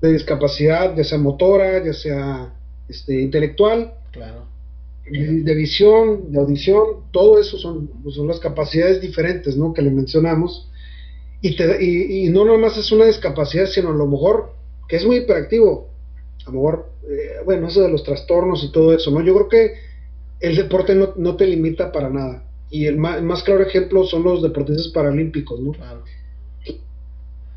[0.00, 2.54] de discapacidad, ya sea motora, ya sea
[2.88, 4.44] este, intelectual, claro.
[5.10, 9.72] de, visión, de audición, todo eso son, son las capacidades diferentes ¿no?
[9.72, 10.70] que le mencionamos.
[11.40, 14.52] Y, te, y, no nomás es una discapacidad, sino a lo mejor
[14.88, 15.88] que es muy hiperactivo.
[16.46, 19.20] A lo mejor, eh, bueno, eso de los trastornos y todo eso, ¿no?
[19.22, 19.74] Yo creo que
[20.40, 22.44] el deporte no, no te limita para nada.
[22.70, 25.72] Y el más, más, claro ejemplo son los deportistas paralímpicos, ¿no?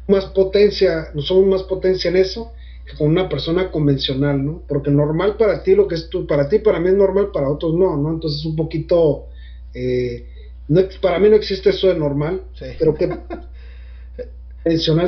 [0.07, 2.51] Más potencia, no somos más potencia en eso
[2.85, 4.63] que con una persona convencional, ¿no?
[4.67, 7.49] Porque normal para ti, lo que es tú, para ti, para mí es normal, para
[7.49, 8.11] otros no, ¿no?
[8.11, 9.27] Entonces un poquito,
[9.73, 10.27] eh,
[10.67, 12.43] no, para mí no existe eso de normal,
[12.79, 13.07] pero que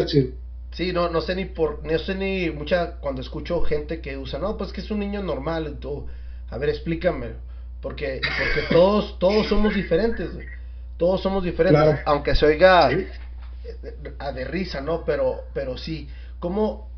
[0.07, 0.33] sí.
[0.71, 4.39] Sí, no, no sé ni por, no sé ni mucha, cuando escucho gente que usa,
[4.39, 6.07] no, pues que es un niño normal, tú,
[6.49, 7.33] a ver, explícame,
[7.81, 10.29] porque, porque todos, todos somos diferentes,
[10.97, 12.89] todos somos diferentes, aunque se oiga
[14.19, 15.03] a de risa, ¿no?
[15.03, 16.07] Pero, pero sí,
[16.39, 16.89] ¿cómo,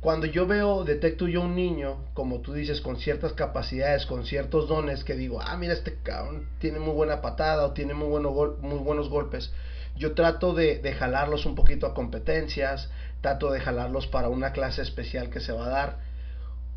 [0.00, 4.68] cuando yo veo, detecto yo un niño, como tú dices, con ciertas capacidades, con ciertos
[4.68, 8.32] dones, que digo, ah, mira, este cabrón tiene muy buena patada o tiene muy, bueno
[8.60, 9.52] muy buenos golpes,
[9.96, 14.82] yo trato de, de, jalarlos un poquito a competencias, trato de jalarlos para una clase
[14.82, 15.98] especial que se va a dar.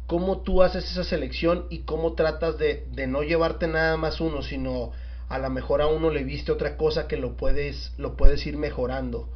[0.08, 4.44] ¿Cómo tú haces esa selección y cómo tratas de, de no llevarte nada más uno,
[4.44, 4.92] sino
[5.30, 8.58] a lo mejor a uno le viste otra cosa que lo puedes, lo puedes ir
[8.58, 9.30] mejorando?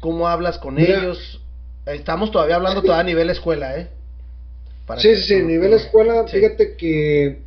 [0.00, 1.40] ¿Cómo hablas con ellos?
[1.86, 3.88] Estamos todavía hablando todavía a nivel escuela, ¿eh?
[4.98, 7.42] sí, sí, sí, nivel escuela, fíjate que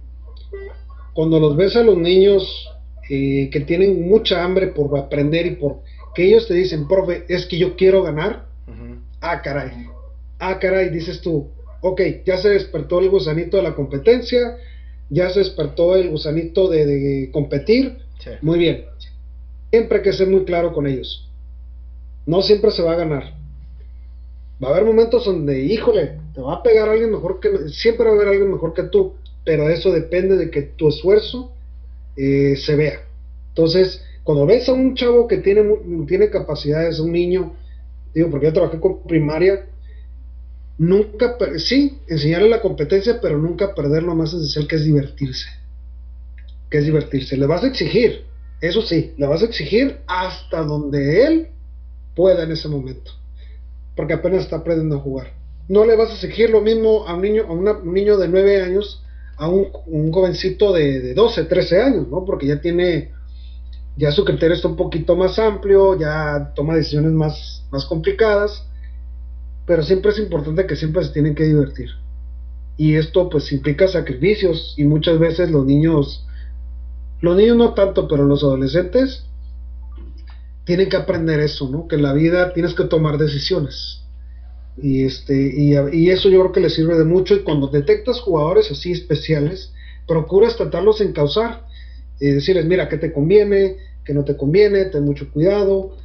[1.14, 2.70] cuando los ves a los niños
[3.10, 5.82] eh, que tienen mucha hambre por aprender y por
[6.14, 8.48] que ellos te dicen, profe, es que yo quiero ganar,
[9.22, 9.72] ah, caray,
[10.40, 11.50] ah, caray, dices tú,
[11.82, 14.58] ok, ya se despertó el gusanito de la competencia,
[15.10, 17.98] ya se despertó el gusanito de, competir,
[18.42, 18.86] muy bien,
[19.72, 21.30] siempre hay que ser muy claro con ellos,
[22.26, 23.34] no siempre se va a ganar,
[24.64, 27.70] Va a haber momentos donde, híjole, te va a pegar alguien mejor que...
[27.70, 31.52] Siempre va a haber alguien mejor que tú, pero eso depende de que tu esfuerzo
[32.16, 33.02] eh, se vea.
[33.50, 35.64] Entonces, cuando ves a un chavo que tiene,
[36.08, 37.54] tiene capacidades, un niño,
[38.14, 39.66] digo, porque yo trabajé con primaria,
[40.78, 45.48] nunca, sí, enseñarle la competencia, pero nunca perder lo más esencial que es divertirse.
[46.70, 47.38] Que es divertirse.
[47.38, 48.26] Le vas a exigir,
[48.62, 51.48] eso sí, le vas a exigir hasta donde él
[52.16, 53.12] pueda en ese momento
[53.96, 55.34] porque apenas está aprendiendo a jugar.
[55.68, 58.62] No le vas a exigir lo mismo a un niño, a un niño de 9
[58.62, 59.04] años,
[59.38, 62.24] a un, jovencito de, de, 12, 13 años, ¿no?
[62.26, 63.12] Porque ya tiene,
[63.98, 68.66] ya su criterio está un poquito más amplio, ya toma decisiones más, más complicadas,
[69.66, 71.90] pero siempre es importante que siempre se tienen que divertir.
[72.78, 76.26] Y esto pues implica sacrificios y muchas veces los niños,
[77.22, 79.26] los niños no tanto, pero los adolescentes
[80.66, 81.88] tienen que aprender eso, ¿no?
[81.88, 84.05] Que en la vida tienes que tomar decisiones.
[84.78, 87.36] Y, este, y, eso yo creo que les sirve de mucho.
[87.36, 89.74] Y cuando detectas jugadores así especiales,
[90.08, 91.66] procuras tratarlos en causar.
[92.20, 93.78] Y decirles, mira, ¿qué te conviene?
[94.04, 94.86] ¿Qué no te conviene?
[94.86, 95.98] Ten mucho cuidado.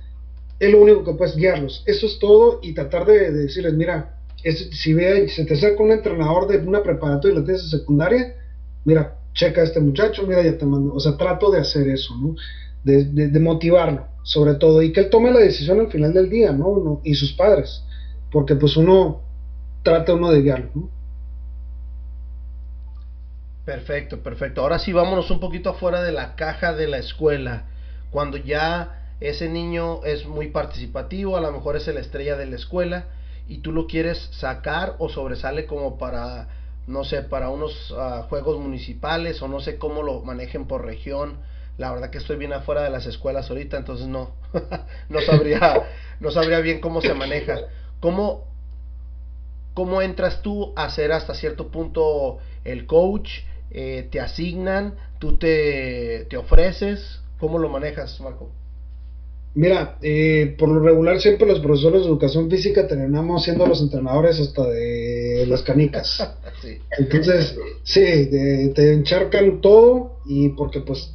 [0.59, 1.83] Es lo único que puedes guiarlos.
[1.87, 2.61] Eso es todo.
[2.63, 7.35] Y tratar de, decirles, mira, si ve, se te acerca un entrenador de una preparatoria
[7.35, 8.37] y lo tienes en secundaria,
[8.85, 10.95] mira, checa a este muchacho, mira, ya te mando.
[10.95, 12.35] O sea, trato de hacer eso, ¿no?
[12.83, 16.29] De, de, de motivarlo sobre todo, y que él tome la decisión al final del
[16.29, 17.01] día, ¿no?
[17.05, 17.83] y sus padres,
[18.31, 19.21] porque pues uno
[19.83, 20.89] trata uno de guiarlo.
[23.65, 24.63] Perfecto, perfecto.
[24.63, 27.65] Ahora sí, vámonos un poquito afuera de la caja de la escuela.
[28.11, 32.57] Cuando ya ese niño es muy participativo, a lo mejor es la estrella de la
[32.57, 33.07] escuela,
[33.49, 36.49] y tú lo quieres sacar o sobresale como para,
[36.87, 41.39] no sé, para unos ah, juegos municipales o no sé cómo lo manejen por región
[41.81, 44.35] la verdad que estoy bien afuera de las escuelas ahorita, entonces no,
[45.09, 45.89] no sabría,
[46.21, 47.59] no sabría bien cómo se maneja.
[48.01, 48.45] ¿Cómo,
[49.75, 53.31] cómo entras tú a ser hasta cierto punto el coach?
[53.71, 54.95] Eh, ¿Te asignan?
[55.19, 57.21] ¿Tú te, te ofreces?
[57.39, 58.51] ¿Cómo lo manejas, Marco?
[59.55, 64.39] Mira, eh, por lo regular siempre los profesores de educación física terminamos siendo los entrenadores
[64.39, 66.23] hasta de las canicas.
[66.99, 68.01] Entonces, sí,
[68.75, 71.15] te encharcan todo y porque pues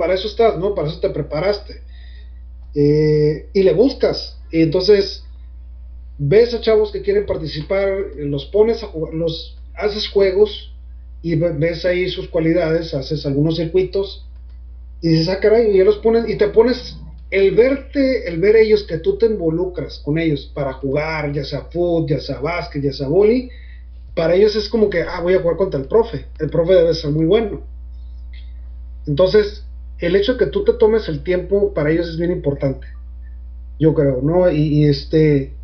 [0.00, 0.74] para eso estás, ¿no?
[0.74, 1.82] Para eso te preparaste.
[2.74, 4.38] Eh, y le buscas.
[4.50, 5.24] Y entonces
[6.22, 10.74] ves a chavos que quieren participar, los pones a jugar, los haces juegos
[11.22, 14.26] y ves ahí sus cualidades, haces algunos circuitos
[15.00, 16.98] y dices, ah, caray, y los pones y te pones
[17.30, 21.62] el verte, el ver ellos que tú te involucras con ellos para jugar, ya sea
[21.70, 23.48] fútbol, ya sea básquet, ya sea boli,
[24.14, 26.92] para ellos es como que, ah, voy a jugar contra el profe, el profe debe
[26.92, 27.62] ser muy bueno.
[29.06, 29.64] Entonces,
[30.00, 32.86] el hecho de que tú te tomes el tiempo para ellos es bien importante,
[33.78, 34.50] yo creo, ¿no?
[34.50, 35.54] Y, este,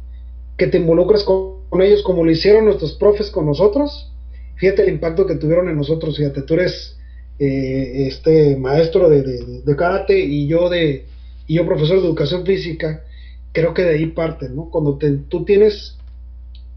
[0.56, 4.12] que te involucres con, ellos como lo hicieron nuestros profes con nosotros,
[4.56, 6.96] fíjate el impacto que tuvieron en nosotros, fíjate, tú eres
[7.38, 9.22] eh, este maestro de,
[9.62, 11.04] de karate y yo de
[11.46, 13.04] y yo profesor de educación física,
[13.52, 14.70] creo que de ahí parte, ¿no?
[14.70, 15.96] Cuando tú tienes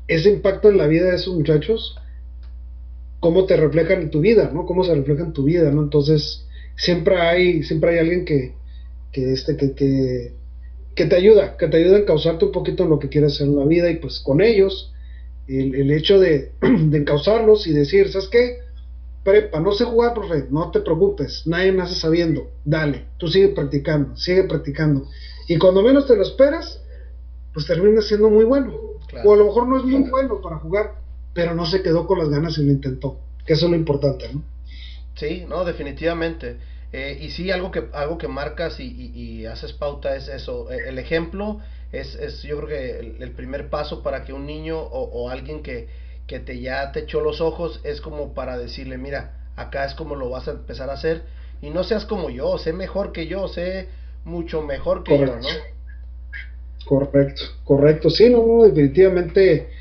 [0.07, 1.95] ese impacto en la vida de esos muchachos,
[3.19, 4.65] cómo te reflejan en tu vida, ¿no?
[4.65, 5.81] Cómo se refleja en tu vida, ¿no?
[5.81, 8.53] Entonces, siempre hay, siempre hay alguien que,
[9.11, 10.33] que, este, que,
[10.99, 13.47] que te ayuda, que te ayuda a encauzarte un poquito en lo que quieres hacer
[13.47, 14.93] en la vida y pues con ellos,
[15.47, 18.57] el, el hecho de, de encauzarlos y decir, ¿sabes qué?
[19.23, 24.17] prepa, no sé jugar, profe, no te preocupes, nadie nace sabiendo, dale, tú sigue practicando,
[24.17, 25.07] sigue practicando.
[25.47, 26.81] Y cuando menos te lo esperas,
[27.53, 28.73] pues termina siendo muy bueno.
[29.23, 30.95] O a lo mejor no es muy bueno para jugar,
[31.33, 34.33] pero no se quedó con las ganas y lo intentó, que eso es lo importante,
[34.33, 34.43] ¿no?
[35.15, 36.57] Sí, no, definitivamente.
[36.91, 40.71] Eh, y sí, algo que, algo que marcas y, haces pauta es eso.
[40.71, 41.59] E, el ejemplo
[41.91, 45.87] es, es yo creo que el, primer paso para que un niño o alguien que,
[46.29, 50.15] que te ya te echó los ojos es como para decirle, mira, acá es como
[50.15, 51.23] lo vas a empezar a hacer
[51.59, 53.87] y no seas como yo, sé mejor que yo, sé
[54.25, 55.47] mucho mejor que yo, ¿no?
[56.85, 59.71] Correcto, correcto, sí, no, definitivamente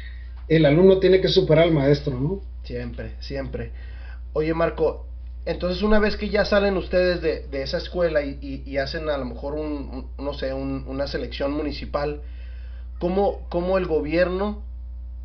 [0.49, 2.41] el alumno tiene que superar al maestro, ¿no?
[2.65, 3.71] Siempre, siempre.
[4.33, 5.07] Oye, Marco,
[5.49, 9.55] entonces una vez que ya salen ustedes de, esa escuela y, hacen a lo mejor
[9.55, 12.21] un, no sé, una selección municipal,
[12.99, 14.63] ¿cómo, ¿cómo el gobierno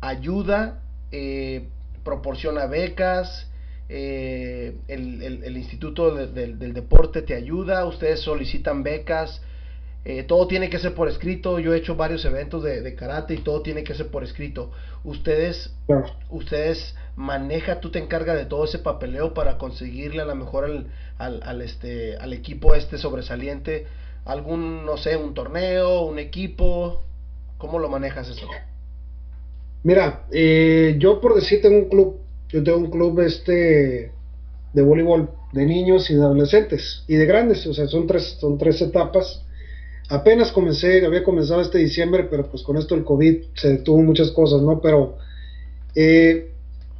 [0.00, 0.80] ayuda
[1.12, 1.68] eh,
[2.04, 3.50] proporciona becas,
[3.90, 9.42] eh, el, Instituto del Deporte te ayuda, ustedes solicitan becas,
[10.04, 13.38] eh, todo tiene que ser por escrito, yo he hecho varios eventos de, karate y
[13.38, 14.70] todo tiene que ser por escrito.
[15.02, 15.74] Ustedes,
[16.30, 21.42] ustedes maneja, tú te encargas de todo ese papeleo para conseguirle a lo mejor al,
[21.42, 23.86] al, este, al equipo este sobresaliente
[24.24, 27.02] algún, no sé, un torneo, un equipo,
[27.58, 28.46] ¿cómo lo manejas eso?
[29.82, 32.16] Mira, eh, yo por decir tengo un club,
[32.48, 34.12] yo tengo un club este
[34.72, 38.58] de voleibol de niños y de adolescentes y de grandes, o sea, son tres, son
[38.58, 39.43] tres etapas.
[40.08, 44.30] Apenas comencé, había comenzado este diciembre, pero pues con esto el COVID se detuvo muchas
[44.32, 44.80] cosas, ¿no?
[44.80, 45.16] Pero
[45.94, 46.50] eh,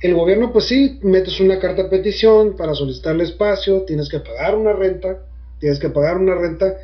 [0.00, 4.20] el gobierno, pues sí, metes una carta de petición para solicitar el espacio, tienes que
[4.20, 5.18] pagar una renta,
[5.60, 6.74] tienes que pagar una renta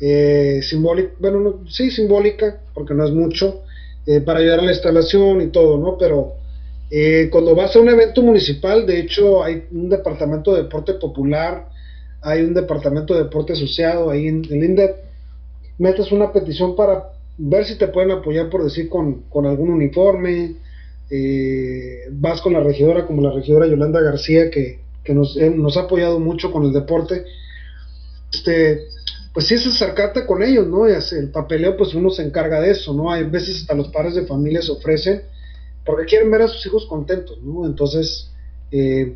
[0.00, 3.62] eh, simbólica, bueno, sí, simbólica, porque no es mucho,
[4.06, 5.96] eh, para ayudar a la instalación y todo, ¿no?
[5.98, 6.34] Pero
[6.90, 11.68] eh, cuando vas a un evento municipal, de hecho hay un departamento de deporte popular,
[12.22, 15.05] hay un departamento de deporte asociado ahí en el INDEP,
[15.78, 20.54] metes una petición para ver si te pueden apoyar, por decir, con, algún uniforme,
[21.10, 26.18] eh, vas con la regidora como la regidora Yolanda García, que, nos, nos, ha apoyado
[26.18, 27.24] mucho con el deporte,
[28.32, 28.80] este,
[29.32, 30.88] pues sí es acercarte con ellos, ¿no?
[30.88, 33.12] Y el papeleo, pues uno se encarga de eso, ¿no?
[33.12, 35.22] Hay veces hasta los padres de familia se ofrecen
[35.84, 37.64] porque quieren ver a sus hijos contentos, ¿no?
[37.64, 38.30] Entonces,
[38.72, 39.14] eh,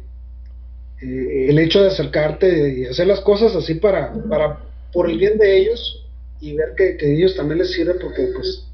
[1.03, 4.61] eh, el hecho de acercarte y hacer las cosas así para, para
[4.93, 6.00] por el bien de ellos
[6.41, 8.67] y ver que, que ellos también les sirve porque, pues,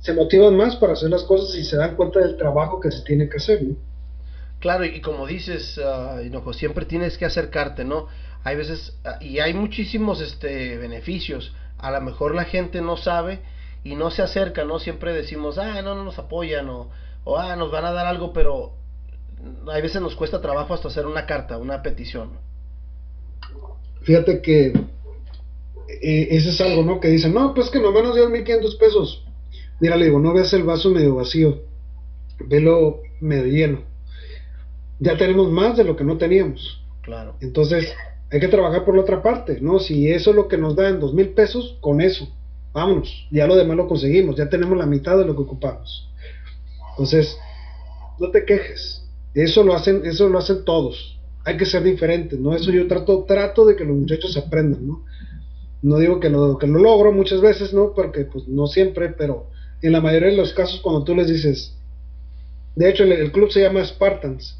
[0.00, 3.02] se motivan más para hacer las cosas y se dan cuenta del trabajo que se
[3.02, 3.76] tiene que hacer, ¿no?
[4.60, 8.08] Claro, y como dices, uh, siempre tienes que acercarte, ¿no?
[8.44, 11.52] hay veces, ah, y hay muchísimos este, beneficios.
[11.78, 13.40] A lo mejor la gente no sabe
[13.82, 14.78] y no se acerca, ¿no?
[14.78, 16.90] Siempre decimos, ah, no, no nos apoyan o,
[17.24, 18.74] o ah, nos van a dar algo, pero
[19.72, 22.38] hay veces nos cuesta trabajo hasta hacer una carta, una petición.
[24.02, 24.74] Fíjate que
[26.04, 27.00] eh, ese es algo, ¿no?
[27.00, 29.24] Que dicen, no, pues que no menos dio 1500 pesos.
[29.80, 31.62] Mira, le digo, no veas el vaso medio vacío,
[32.46, 33.82] velo medio lleno.
[35.00, 36.84] Ya tenemos más de lo que no teníamos.
[37.02, 37.36] Claro.
[37.40, 37.92] Entonces,
[38.30, 39.78] hay que trabajar por la otra parte, ¿no?
[39.78, 42.28] Si eso es lo que nos da en dos mil pesos, con eso,
[42.72, 46.10] vámonos, ya lo demás lo conseguimos, ya tenemos la mitad de lo que ocupamos.
[46.90, 47.36] Entonces,
[48.18, 52.54] no te quejes, eso lo hacen, eso lo hacen todos, hay que ser diferentes, ¿no?
[52.54, 55.04] Eso yo trato, trato de que los muchachos aprendan, ¿no?
[55.84, 57.92] No digo que lo, que lo logro muchas veces, ¿no?
[57.92, 59.48] Porque pues no siempre, pero
[59.82, 61.76] en la mayoría de los casos cuando tú les dices,
[62.74, 64.56] de hecho el, club se llama Spartans,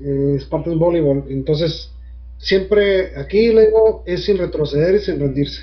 [0.00, 1.92] eh, Spartans Volleyball, entonces
[2.38, 5.62] siempre aquí le digo es sin retroceder y sin rendirse.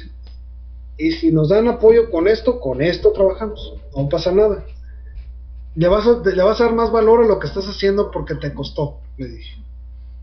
[0.97, 4.65] Y si nos dan apoyo con esto, con esto trabajamos, no pasa nada.
[5.75, 8.53] Le vas le vas a dar más valor a lo que estás haciendo porque te
[8.53, 9.57] costó, le dije.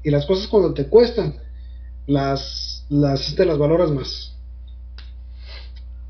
[0.02, 1.34] Y las cosas cuando te cuestan,
[2.10, 4.34] las, las, te las valoras más.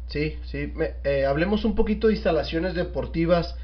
[0.08, 0.72] Sí, sí.
[1.04, 3.54] Eh, hablemos un poquito de instalaciones deportivas,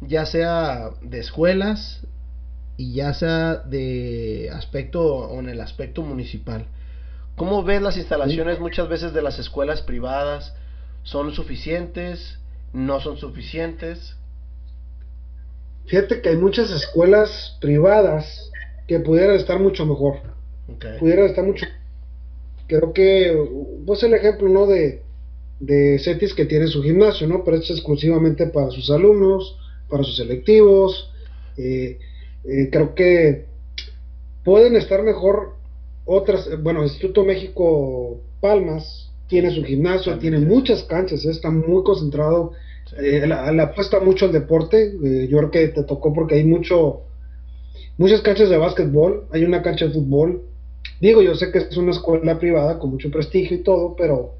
[0.00, 2.06] ya sea de escuelas
[2.76, 6.66] y ya sea de aspecto o en el aspecto municipal.
[7.36, 10.54] ¿Cómo ves las instalaciones muchas veces de las escuelas privadas?
[11.02, 12.38] ¿Son suficientes?
[12.72, 14.16] ¿No son suficientes?
[15.86, 18.50] Fíjate que hay muchas escuelas privadas
[18.86, 20.20] que pudieran estar mucho mejor.
[20.98, 21.66] Pudieran estar mucho.
[22.70, 23.36] Creo que,
[23.84, 24.66] pues el ejemplo, ¿no?
[24.66, 25.02] De,
[25.58, 27.42] de CETIS que tiene su gimnasio, ¿no?
[27.44, 29.58] Pero es exclusivamente para sus alumnos,
[29.88, 31.10] para sus selectivos.
[31.56, 31.98] Eh,
[32.44, 33.46] eh, creo que
[34.44, 35.56] pueden estar mejor
[36.04, 41.30] otras, bueno, Instituto México Palmas tiene su gimnasio, tiene muchas canchas, ¿eh?
[41.30, 42.52] está muy concentrado,
[42.98, 47.02] eh, le apuesta mucho al deporte, eh, yo creo que te tocó porque hay mucho,
[47.96, 50.42] muchas canchas de básquetbol, hay una cancha de fútbol,
[51.00, 54.34] digo, yo sé que es una escuela privada con mucho prestigio y todo, pero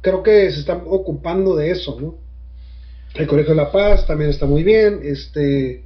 [0.00, 2.16] creo que se están ocupando de eso, ¿no?
[3.14, 5.84] El Colegio de la Paz también está muy bien, este,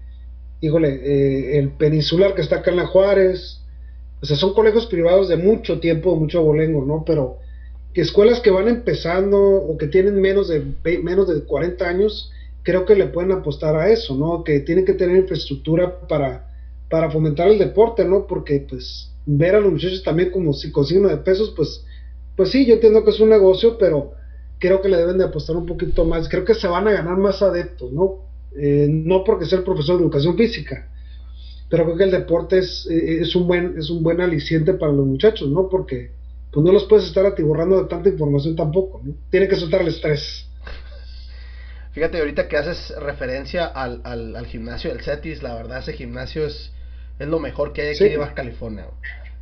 [0.61, 3.61] híjole, el Peninsular que está acá en La Juárez,
[4.21, 7.05] o sea, son colegios privados de mucho tiempo, mucho abolengo, ¿no?
[7.07, 7.39] Pero
[7.95, 10.63] que escuelas que van empezando o que tienen menos de,
[11.03, 12.33] menos de 40 años,
[12.63, 14.43] creo que le pueden apostar a eso, ¿no?
[14.43, 16.48] Que tienen que tener infraestructura para,
[16.89, 18.27] para fomentar el deporte, ¿no?
[18.27, 21.85] Porque, pues, ver a los muchachos también como si de pesos, pues,
[22.37, 24.13] pues sí, yo entiendo que es un negocio, pero
[24.59, 26.29] creo que le deben de apostar un poquito más.
[26.29, 28.29] Creo que se van a ganar más adeptos, ¿no?
[28.57, 30.89] Eh, no porque sea el profesor de educación física,
[31.69, 34.93] pero creo que el deporte es, eh, es, un buen, es un buen aliciente para
[34.93, 35.69] los muchachos, ¿no?
[35.69, 36.13] Porque
[36.53, 39.15] pues no los puedes estar atiborrando de tanta información tampoco, ¿no?
[39.31, 40.47] Tiene que soltar el estrés.
[41.93, 46.73] Fíjate, ahorita que haces referencia al, al, gimnasio del CETIS, la verdad ese gimnasio es,
[47.19, 48.87] es lo mejor que hay aquí en Baja California.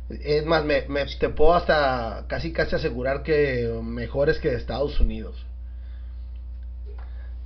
[0.09, 4.99] Es más, me, me, te puedo hasta casi casi asegurar que mejores que de Estados
[4.99, 5.45] Unidos.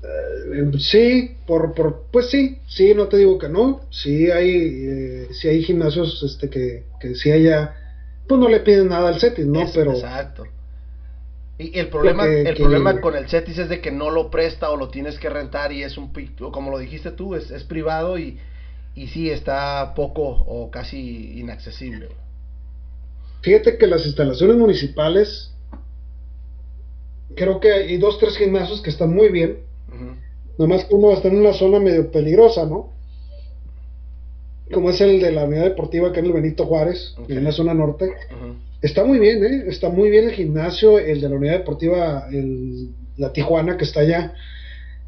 [0.03, 5.27] Eh, sí, por, por, pues sí, sí, no te digo que no, sí hay, eh,
[5.31, 7.75] sí hay gimnasios este, que, que sí haya,
[8.27, 9.65] pues no le piden nada al CETIS, ¿no?
[9.73, 9.91] Pero...
[9.91, 10.45] Exacto.
[11.59, 14.77] Y el problema, el problema con el CETIS es de que no lo presta o
[14.77, 16.11] lo tienes que rentar y es un,
[16.51, 18.39] como lo dijiste tú, es, es privado y,
[18.95, 22.09] y sí está poco o casi inaccesible.
[23.41, 25.51] Fíjate que las instalaciones municipales,
[27.35, 29.57] creo que hay dos, tres gimnasios que están muy bien,
[30.57, 32.93] Nomás que uno está en una zona medio peligrosa, ¿no?
[34.71, 37.73] Como es el de la unidad deportiva que en el Benito Juárez, en la zona
[37.73, 38.13] norte.
[38.81, 39.63] Está muy bien, ¿eh?
[39.67, 44.01] Está muy bien el gimnasio, el de la unidad deportiva, el, la Tijuana que está
[44.01, 44.33] allá.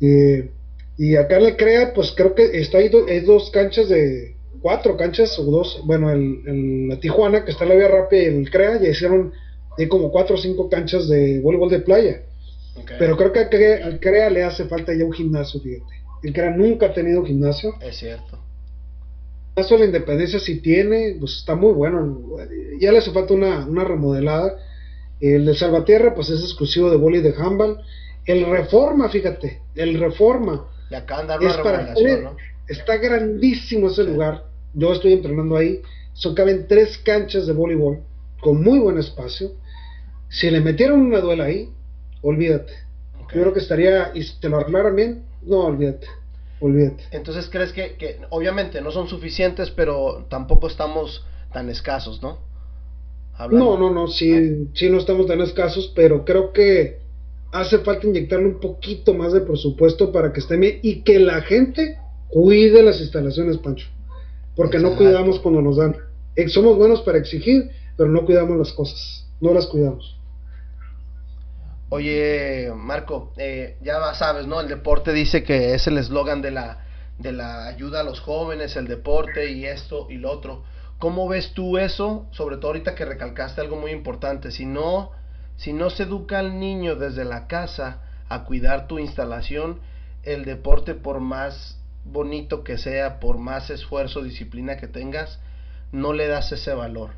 [0.01, 0.49] Eh,
[0.97, 4.95] y acá en el CREA, pues creo que está ahí hay dos canchas de cuatro
[4.95, 5.81] canchas o dos.
[5.85, 9.33] Bueno, el, la Tijuana que está en la vía rápida y el CREA ya hicieron
[9.77, 12.21] hay como cuatro o cinco canchas de voleibol de playa.
[12.97, 15.93] Pero creo que al CREA, le hace falta ya un gimnasio, fíjate.
[16.23, 17.75] El CREA nunca ha tenido gimnasio.
[17.81, 18.39] Es cierto.
[19.49, 22.19] El caso de la independencia si tiene, pues está muy bueno.
[22.79, 24.57] Ya le hace falta una, remodelada.
[25.19, 27.79] El de Salvatierra, pues es exclusivo de boli de handball.
[28.25, 30.67] El Reforma, fíjate, el Reforma.
[30.93, 32.37] Le acaban de dar una ¿no?
[32.67, 34.45] Está grandísimo ese lugar.
[34.75, 35.81] Yo estoy entrenando ahí.
[36.13, 38.03] Son caben tres canchas de voleibol
[38.39, 39.53] con muy buen espacio.
[40.29, 41.67] Si le metieron una duela ahí,
[42.21, 42.73] olvídate.
[43.19, 46.05] Yo creo que estaría, y si te lo arreglaran bien, no, olvídate.
[46.59, 47.05] Olvídate.
[47.09, 52.37] Entonces, ¿crees que, que obviamente no son suficientes, pero tampoco estamos tan escasos, ¿no?
[53.49, 57.01] No, no, no, sí, sí no estamos tan escasos, pero creo que
[57.53, 61.41] hace falta inyectarle un poquito más de presupuesto para que esté bien y que la
[61.41, 63.87] gente cuide las instalaciones, Pancho.
[64.55, 65.95] Porque no cuidamos cuando nos dan.
[66.35, 70.19] Eh, somos buenos para exigir, pero no cuidamos las cosas, no las cuidamos.
[71.89, 74.59] Oye, Marco, eh, ya sabes, ¿no?
[74.59, 76.87] El deporte dice que es el eslogan de la,
[77.19, 80.63] de la ayuda a los jóvenes, el deporte y esto y lo otro.
[80.97, 82.25] ¿Cómo ves tú eso?
[82.31, 84.49] Sobre todo ahorita que recalcaste algo muy importante.
[84.49, 85.11] Si no,
[85.57, 89.79] si no se educa al niño desde la casa a cuidar tu instalación,
[90.23, 95.39] el deporte por más bonito que sea, por más esfuerzo, disciplina que tengas,
[95.91, 97.11] no le das ese valor.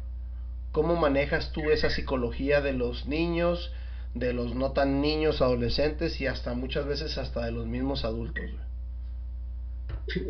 [0.71, 3.71] ¿Cómo manejas tú esa psicología de los niños?
[4.15, 8.45] de los no tan niños, adolescentes y hasta muchas veces hasta de los mismos adultos.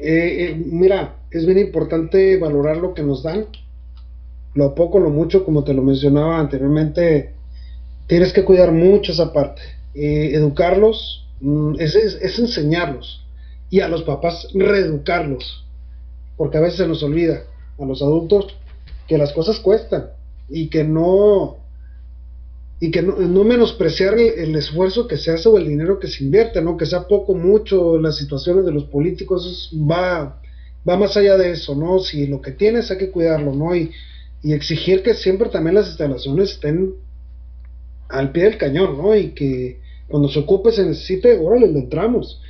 [0.01, 3.45] Eh, eh, mira, es bien importante valorar lo que nos dan,
[4.56, 7.34] lo poco, lo mucho, como te lo mencionaba anteriormente,
[8.08, 9.62] tienes que cuidar mucho esa parte.
[9.93, 13.26] Eh, educarlos mm, es, es, enseñarlos
[13.70, 15.66] y a los papás reeducarlos,
[16.38, 17.43] porque a veces se nos olvida
[17.80, 18.56] a los adultos
[19.08, 20.08] que las cosas cuestan
[20.49, 21.58] y que no
[22.80, 26.62] y que no, menospreciar el, esfuerzo que se hace o el dinero que se invierte,
[26.62, 26.76] ¿no?
[26.76, 30.41] Que sea poco, mucho, las situaciones de los políticos va,
[30.88, 31.99] va más allá de eso, ¿no?
[31.99, 33.74] Si lo que tienes hay que cuidarlo, ¿no?
[33.74, 33.91] Y,
[34.43, 36.95] y exigir que siempre también las instalaciones estén
[38.10, 39.16] al pie del cañón, ¿no?
[39.16, 42.41] Y que cuando se ocupe se necesite, órale, le entramos.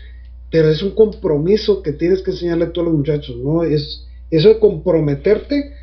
[0.51, 3.63] Pero es un compromiso que tienes que enseñarle a todos los muchachos, ¿no?
[3.63, 5.73] Es eso de comprometerte,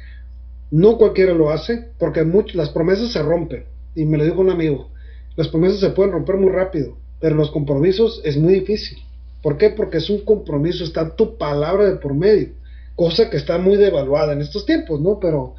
[0.70, 3.64] no cualquiera lo hace, porque las promesas se rompen.
[3.94, 4.90] Y me lo dijo un amigo,
[5.36, 8.98] las promesas se pueden romper muy rápido, pero los compromisos es muy difícil.
[9.42, 9.70] ¿Por qué?
[9.70, 12.50] Porque es un compromiso, está tu palabra de por medio,
[12.94, 15.18] cosa que está muy devaluada en estos tiempos, ¿no?
[15.20, 15.54] Pero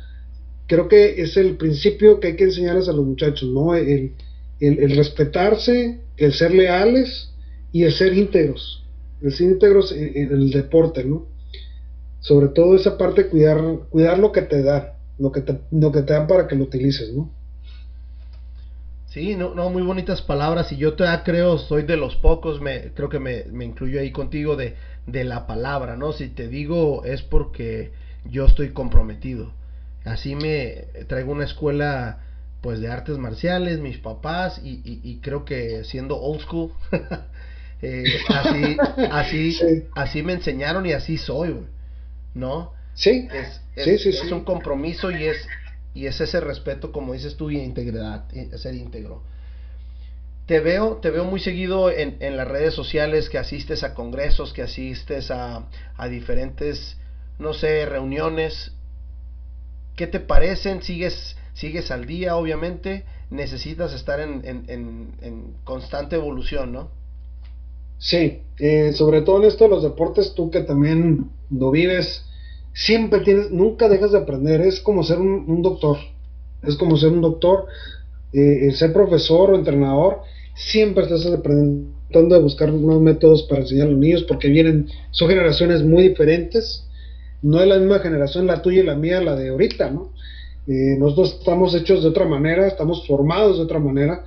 [0.68, 3.76] creo que es el principio que hay que enseñarles a los muchachos, ¿no?
[3.76, 4.14] El,
[4.60, 7.32] el, respetarse, el ser leales
[7.72, 8.86] y el ser íntegros,
[9.22, 11.26] el ser íntegros en, el deporte, ¿no?
[12.22, 16.02] Sobre todo esa parte, cuidar, cuidar lo que te da, lo que te, lo que
[16.04, 17.30] te dan para que lo utilices, ¿no?
[19.08, 22.94] Sí, no, no, muy bonitas palabras y yo todavía creo, soy de los pocos, me,
[22.96, 24.74] creo que me, me incluyo ahí contigo de,
[25.06, 26.14] de la palabra, ¿no?
[26.14, 27.92] Si te digo es porque
[28.26, 29.52] yo estoy comprometido.
[30.06, 32.20] Así me traigo una escuela
[32.62, 36.72] pues de artes marciales, mis papás y, y, creo que siendo old school,
[37.82, 38.78] eh, así,
[39.12, 39.58] así,
[39.96, 41.58] así me enseñaron y así soy,
[42.34, 42.72] ¿no?
[42.94, 45.46] Sí, es, es, sí, es un compromiso y es,
[45.94, 49.24] y es ese respeto, como dices tú, y integridad, ser íntegro.
[50.46, 54.54] Te veo, te veo muy seguido en, en, las redes sociales que asistes a congresos,
[54.54, 56.98] que asistes a, a diferentes,
[57.40, 58.72] no sé, reuniones.
[59.96, 60.82] ¿Qué te parecen?
[60.82, 63.06] ¿Sigues, sigues al día, obviamente?
[63.30, 66.90] Necesitas estar en, en, en constante evolución, ¿no?
[68.04, 72.26] Sí, eh, sobre todo en esto de los deportes, tú que también lo vives,
[72.74, 75.98] siempre tienes, nunca dejas de aprender, es como ser un, doctor,
[76.64, 77.66] es como ser un doctor,
[78.34, 80.20] eh, ser profesor o entrenador,
[80.54, 85.30] siempre estás aprendiendo de buscar nuevos métodos para enseñar a los niños porque vienen, son
[85.30, 86.86] generaciones muy diferentes,
[87.44, 90.12] no es la misma generación la tuya y la mía, la de ahorita, ¿no?
[90.68, 94.26] Eh, nosotros estamos hechos de otra manera, estamos formados de otra manera,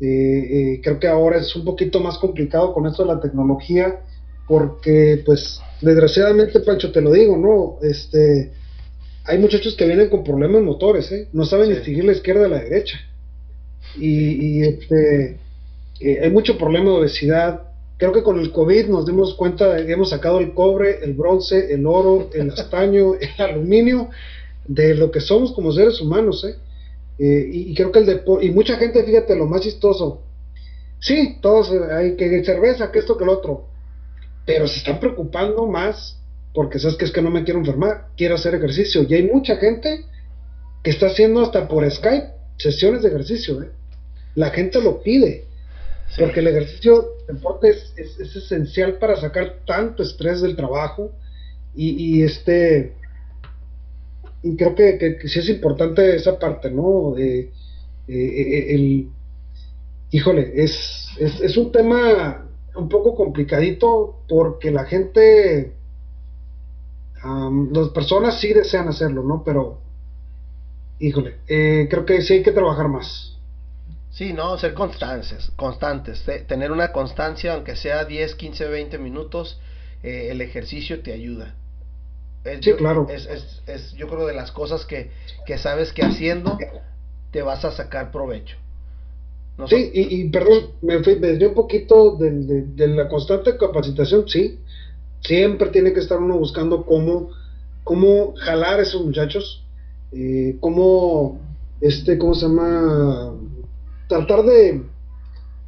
[0.00, 4.00] eh, creo que ahora es un poquito más complicado con esto de la tecnología,
[4.48, 7.86] porque pues desgraciadamente Pancho te lo digo, ¿no?
[7.86, 8.52] Este
[9.24, 11.28] hay muchachos que vienen con problemas motores, ¿eh?
[11.32, 12.98] No saben distinguir la izquierda de la derecha.
[13.96, 15.38] Y, este
[16.00, 17.62] eh, hay mucho problema de obesidad.
[17.96, 21.14] Creo que con el COVID nos dimos cuenta de que hemos sacado el cobre, el
[21.14, 24.10] bronce, el oro, el estaño, el aluminio
[24.66, 26.56] de lo que somos como seres humanos, ¿eh?
[27.18, 30.22] eh y, creo que el deporte, y mucha gente, fíjate, lo más chistoso,
[30.98, 33.66] sí, todos hay que cerveza, que esto, que el otro,
[34.46, 36.18] pero se están preocupando más
[36.54, 39.04] porque sabes que es que no me quiero enfermar, quiero hacer ejercicio.
[39.06, 40.04] Y hay mucha gente
[40.82, 43.60] que está haciendo hasta por Skype sesiones de ejercicio.
[43.60, 43.70] ¿eh?
[44.36, 45.46] La gente lo pide,
[46.16, 51.12] porque el ejercicio, el deporte es, esencial para sacar tanto estrés del trabajo
[51.76, 52.94] y, este
[54.42, 57.16] y creo que, sí es importante esa parte, ¿no?
[57.18, 57.50] Eh,
[58.06, 59.08] eh, el,
[60.10, 62.44] híjole, es, es, es un tema
[62.74, 65.72] un poco complicadito porque la gente,
[67.24, 69.42] las personas sí desean hacerlo, ¿no?
[69.44, 69.80] Pero,
[70.98, 73.33] híjole, eh, creo que sí hay que trabajar más.
[74.14, 79.58] Sí, no, ser constantes, constantes, tener una constancia, aunque sea 10, 15, 20 minutos,
[80.02, 81.54] eh, el ejercicio te ayuda.
[82.60, 83.06] sí, claro.
[83.10, 85.10] Es, es, es, yo creo de las cosas que,
[85.46, 86.56] que sabes que haciendo
[87.32, 88.56] te vas a sacar provecho
[89.68, 94.58] sí, y, perdón, me, me dio un poquito de, la constante capacitación, sí.
[95.20, 97.30] Siempre tiene que estar uno buscando cómo,
[97.84, 99.64] cómo jalar a esos muchachos,
[100.12, 101.38] eh, cómo,
[101.80, 103.32] este, ¿cómo se llama?
[104.08, 104.82] Tratar de,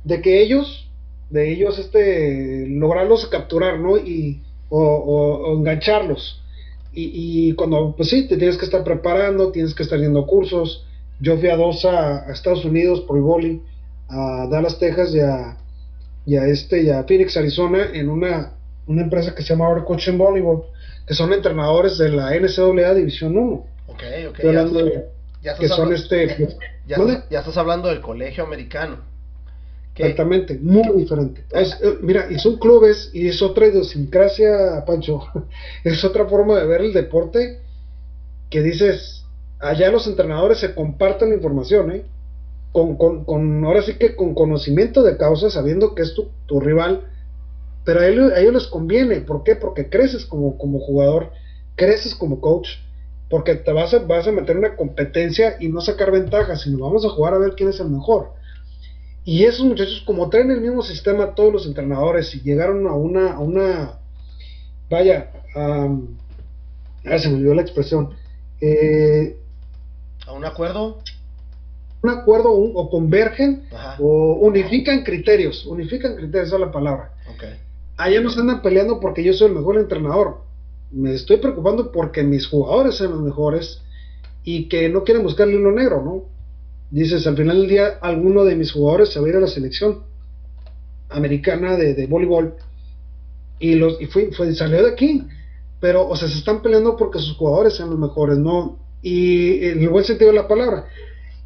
[0.05, 0.89] de que ellos,
[1.31, 3.97] de ellos, este, lograrlos capturar, ¿no?
[3.99, 6.43] Y, o, engancharlos.
[6.93, 10.87] Y, y, cuando, pues sí, te tienes que estar preparando, tienes que estar yendo cursos.
[11.21, 13.63] Yo fui a dos a, Estados Unidos por el boli
[14.09, 15.57] a Dallas, Texas y a,
[16.25, 18.53] y a este y a Phoenix, Arizona, en una,
[18.87, 20.63] una empresa que se llama Our Coaching Volleyball,
[21.07, 23.67] que son entrenadores de la NCAA División 1.
[23.89, 24.39] Ok, ok.
[25.43, 26.57] Ya, estás que son este.
[26.87, 28.99] Ya, ya, estás hablando del colegio americano.
[29.97, 31.45] Exactamente, muy diferente.
[31.51, 35.23] Es, eh, mira, y son clubes y es otra idiosincrasia, Pancho.
[35.85, 37.61] es otra forma de ver el deporte
[38.51, 39.25] que dices,
[39.59, 42.05] allá los entrenadores se comparten la información, ¿eh?
[42.73, 47.09] con, con, ahora sí que con conocimiento de causa, sabiendo que es tu, tu rival,
[47.85, 49.57] pero a ellos, les conviene, ¿por qué?
[49.57, 51.31] Porque creces como, como jugador,
[51.75, 52.69] creces como coach
[53.29, 57.05] porque te vas a, vas a meter una competencia y no sacar ventaja, sino vamos
[57.05, 58.33] a jugar a ver quién es el mejor.
[59.25, 63.33] Y esos muchachos, como traen el mismo sistema todos los entrenadores y llegaron a una,
[63.33, 63.99] a una
[64.89, 65.89] vaya, a,
[67.19, 68.11] se me olvidó la expresión,
[68.61, 69.37] eh,
[70.27, 70.99] ¿a un acuerdo?
[72.03, 73.65] Un acuerdo o, convergen
[73.99, 77.13] o unifican criterios, unifican criterios, esa es la palabra.
[77.35, 77.59] Okay.
[77.97, 80.46] Allá nos andan peleando porque yo soy el mejor entrenador.
[80.91, 83.83] Me estoy preocupando porque mis jugadores sean los mejores
[84.45, 86.37] y que no quieren buscar el hilo negro, ¿no?
[86.91, 89.49] dices, al final del día, alguno de mis jugadores se va a ir a la
[89.49, 90.03] selección
[91.09, 92.55] americana de, voleibol
[93.59, 95.23] y, los, y fue, fue, salió de aquí.
[95.81, 98.79] Pero, o sea, se están peleando porque sus jugadores sean los mejores, ¿no?
[99.03, 100.87] Y en el buen sentido de la palabra.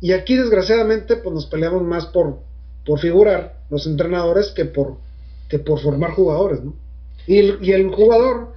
[0.01, 2.39] Y aquí, desgraciadamente, pues nos peleamos más por,
[2.87, 4.99] por figurar los entrenadores que por,
[5.49, 6.75] que por formar jugadores, ¿no?
[7.27, 8.53] Y y el jugador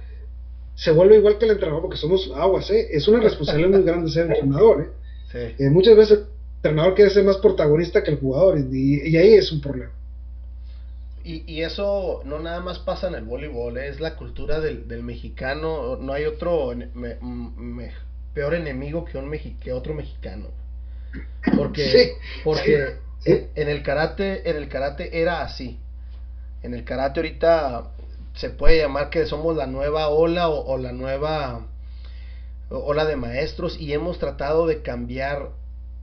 [0.74, 2.88] se vuelve igual que el entrenador porque somos aguas, ¿eh?
[2.90, 4.88] Es una responsabilidad muy grande ser entrenador, ¿eh?
[5.30, 5.64] Sí.
[5.64, 6.20] Eh, muchas veces
[6.56, 9.92] entrenador quiere ser más protagonista que el jugador y, ahí es un problema.
[11.22, 16.12] Y, eso no nada más pasa en el voleibol, es la cultura del, mexicano, no
[16.12, 16.74] hay otro
[18.34, 20.48] peor enemigo que, un que otro mexicano.
[21.56, 22.12] Porque,
[22.42, 25.78] porque En, el karate, en el karate era así.
[26.62, 27.90] En el karate ahorita
[28.34, 31.66] se puede llamar que somos la nueva ola o, o la nueva
[32.70, 35.50] ola de maestros y hemos tratado de cambiar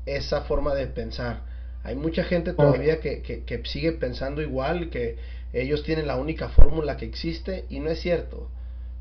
[0.05, 1.41] esa forma de pensar.
[1.83, 5.17] Hay mucha gente todavía que, que, sigue pensando igual, que
[5.51, 8.49] ellos tienen la única fórmula que existe y no es cierto.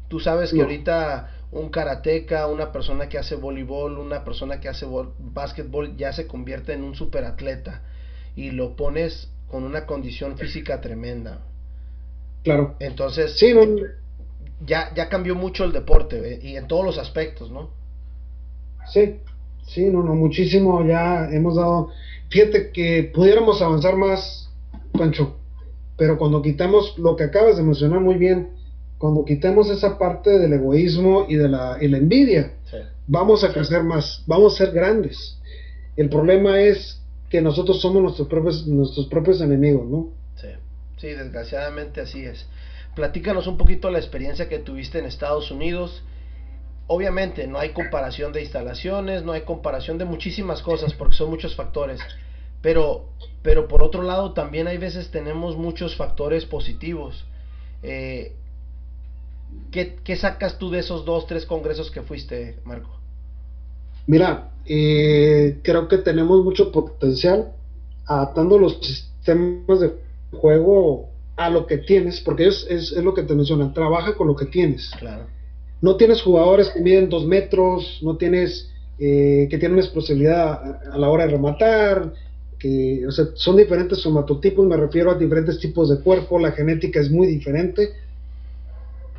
[0.09, 4.87] Tú sabes que ahorita un karateca, una persona que hace voleibol, una persona que hace
[5.19, 7.83] básquetbol ya se convierte en un superatleta
[8.35, 11.43] y lo pones con una condición física tremenda.
[12.43, 12.75] Claro.
[12.81, 13.39] Entonces,
[14.67, 17.71] ya, ya cambió mucho el deporte eh, y en todos los aspectos, ¿no?
[18.93, 19.17] Sí,
[19.67, 21.91] Sí, no, no, muchísimo ya hemos dado.
[22.29, 24.51] Fíjate que pudiéramos avanzar más,
[24.93, 25.37] Pancho,
[25.97, 28.49] pero cuando quitamos lo que acabas de mencionar muy bien,
[28.99, 32.55] cuando quitamos esa parte del egoísmo y de la, y la envidia,
[33.07, 35.39] vamos a crecer más, vamos a ser grandes.
[35.97, 40.09] El problema es que nosotros somos nuestros propios, nuestros propios enemigos, ¿no?
[41.01, 42.47] Sí, desgraciadamente así es.
[42.95, 46.03] Platícanos un poquito la experiencia que tuviste en Estados Unidos
[46.93, 51.55] obviamente no hay comparación de instalaciones, no hay comparación de muchísimas cosas porque son muchos
[51.55, 52.01] factores.
[52.63, 53.05] Pero,
[53.43, 57.25] pero por otro lado también hay veces tenemos muchos factores positivos.
[57.85, 58.33] Eh,
[59.71, 62.91] ¿qué, sacas tú de esos dos, tres congresos que fuiste, Marco?
[64.09, 67.53] Mira, eh, creo que tenemos mucho potencial
[68.05, 69.95] adaptando los sistemas de
[70.33, 74.27] juego a lo que tienes, porque es, es, es lo que te mencionan, trabaja con
[74.27, 74.91] lo que tienes.
[74.99, 75.27] Claro
[75.83, 78.69] no tienes jugadores que miden dos metros, no tienes
[78.99, 82.13] eh, que tienen una explosividad a, la hora de rematar,
[82.59, 87.01] que o sea, son diferentes somatotipos, me refiero a diferentes tipos de cuerpo, la genética
[87.01, 87.93] es muy diferente,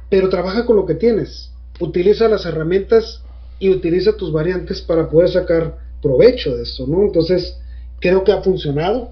[0.10, 3.24] pero trabaja con lo que tienes, utiliza las herramientas
[3.58, 7.04] y utiliza tus variantes para poder sacar provecho de esto, ¿no?
[7.04, 7.58] Entonces,
[8.00, 9.12] creo que ha funcionado,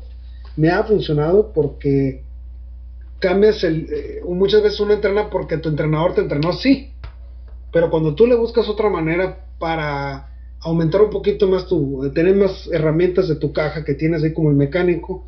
[0.60, 2.22] me ha funcionado porque
[3.20, 6.92] cambias el, eh, muchas veces uno entrena porque tu entrenador te entrenó así,
[7.72, 10.28] pero cuando tú le buscas otra manera para
[10.60, 14.50] aumentar un poquito más tu, tener más herramientas de tu caja que tienes ahí como
[14.50, 15.26] el mecánico,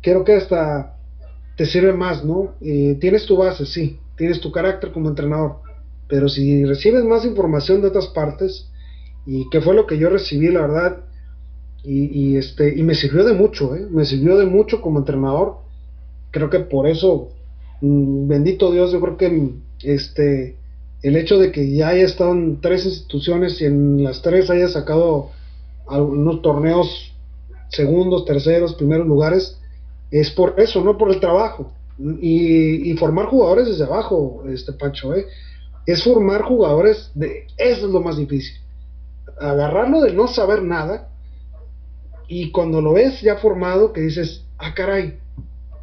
[0.00, 0.96] creo que hasta
[1.56, 2.54] te sirve más, ¿no?
[2.60, 5.60] tienes tu base, sí, tienes tu carácter como entrenador,
[6.08, 8.68] pero si recibes más información de otras partes,
[9.26, 11.04] y que fue lo que yo recibí, la verdad,
[11.84, 13.86] y, este, y me sirvió de mucho, ¿eh?
[13.90, 15.56] me sirvió de mucho como entrenador,
[16.30, 17.30] creo que por eso,
[17.80, 19.50] mm, bendito Dios, yo creo que
[19.82, 20.56] este
[21.02, 24.68] el hecho de que ya haya estado en tres instituciones y en las tres haya
[24.68, 25.30] sacado
[25.88, 27.12] algunos torneos
[27.70, 29.58] segundos, terceros, primeros lugares,
[30.12, 31.72] es por eso, no por el trabajo.
[31.98, 35.26] Y, formar jugadores desde abajo, este Pancho, ¿eh?
[35.86, 38.56] es formar jugadores de eso es lo más difícil.
[39.40, 41.08] Agarrarlo de no saber nada
[42.40, 45.18] y cuando lo ves ya formado que dices, ah caray,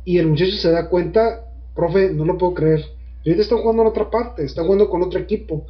[0.05, 1.45] y el muchacho se da cuenta,
[1.75, 5.03] profe, no lo puedo creer y ahorita está jugando en otra parte, está jugando con
[5.03, 5.65] otro equipo.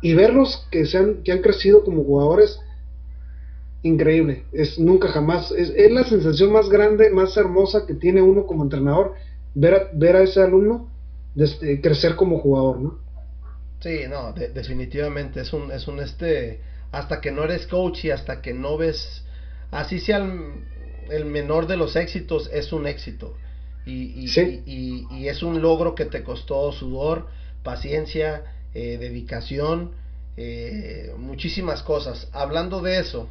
[0.00, 2.60] Y verlos que, se han, que han crecido como jugadores,
[3.82, 4.44] increíble.
[4.52, 9.14] Es nunca jamás, es, la sensación más grande, más hermosa que tiene uno como entrenador,
[9.54, 10.88] ver a, ver a ese alumno
[11.34, 12.98] este, crecer como jugador, ¿no?
[13.80, 16.60] Sí, no, definitivamente es un, es un este,
[16.92, 19.24] hasta que no eres coach y hasta que no ves,
[19.70, 23.34] así sea el menor de los éxitos, es un éxito
[23.86, 24.26] y,
[24.66, 27.26] y, es un logro que te costó sudor,
[27.62, 28.42] paciencia,
[28.74, 29.92] eh, dedicación,
[30.36, 32.28] eh, muchísimas cosas.
[32.32, 33.28] Hablando de eso,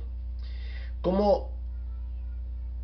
[1.01, 1.49] ¿cómo,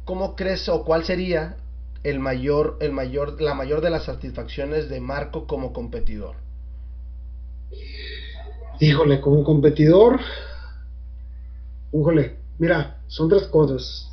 [0.03, 1.55] ¿cómo crees o cuál sería
[2.03, 6.35] el mayor, el mayor, la mayor de las satisfacciones de Marco como competidor?
[8.81, 10.19] Híjole, como competidor,
[11.93, 14.07] híjole, mira, son tres cosas.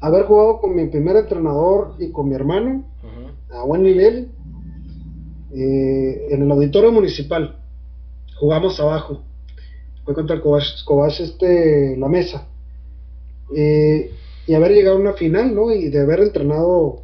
[0.00, 2.84] Haber jugado con mi primer entrenador y con mi hermano
[3.50, 4.28] a buen nivel
[5.52, 7.56] eh, en el auditorio municipal.
[8.38, 9.24] Jugamos abajo.
[10.04, 12.46] Fue contra el Cobach, este, la mesa.
[13.54, 14.12] Eh,
[14.46, 15.72] y haber llegado a una final, ¿no?
[15.72, 17.02] Y de haber entrenado,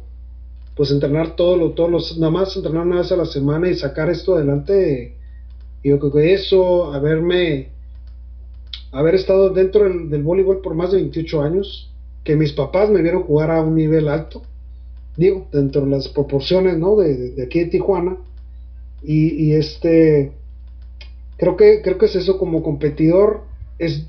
[0.73, 3.75] pues entrenar todos los, todos los, nada más entrenar una vez a la semana y
[3.75, 5.17] sacar esto adelante.
[5.83, 7.71] Y yo creo que eso, haberme,
[8.91, 11.91] haber estado dentro del, voleibol por más de 28 años,
[12.23, 14.43] que mis papás me vieron jugar a un nivel alto,
[15.15, 16.95] digo, dentro de las proporciones, ¿no?
[16.95, 18.17] De, aquí de Tijuana.
[19.03, 20.31] Y, y, este,
[21.37, 23.43] creo que, creo que es eso como competidor,
[23.77, 24.05] es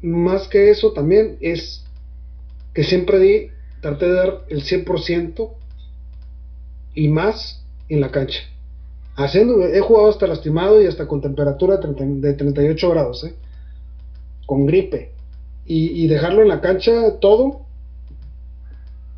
[0.00, 1.84] más que eso también, es
[2.72, 3.48] que siempre di,
[3.80, 5.50] traté de dar el 100%
[6.94, 8.40] y más en la cancha.
[9.16, 13.34] Haciendo, he jugado hasta lastimado y hasta con temperatura de, 38 grados, ¿eh?
[14.48, 15.12] Con gripe.
[15.70, 17.66] Y, dejarlo en la cancha todo,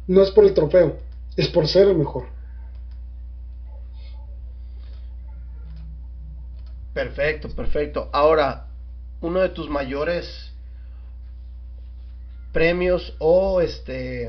[0.08, 0.96] no es por el trofeo,
[1.36, 2.24] es por ser el mejor.
[6.92, 8.10] Perfecto, perfecto.
[8.12, 8.66] Ahora,
[9.20, 10.52] uno de tus mayores
[12.52, 14.28] premios o este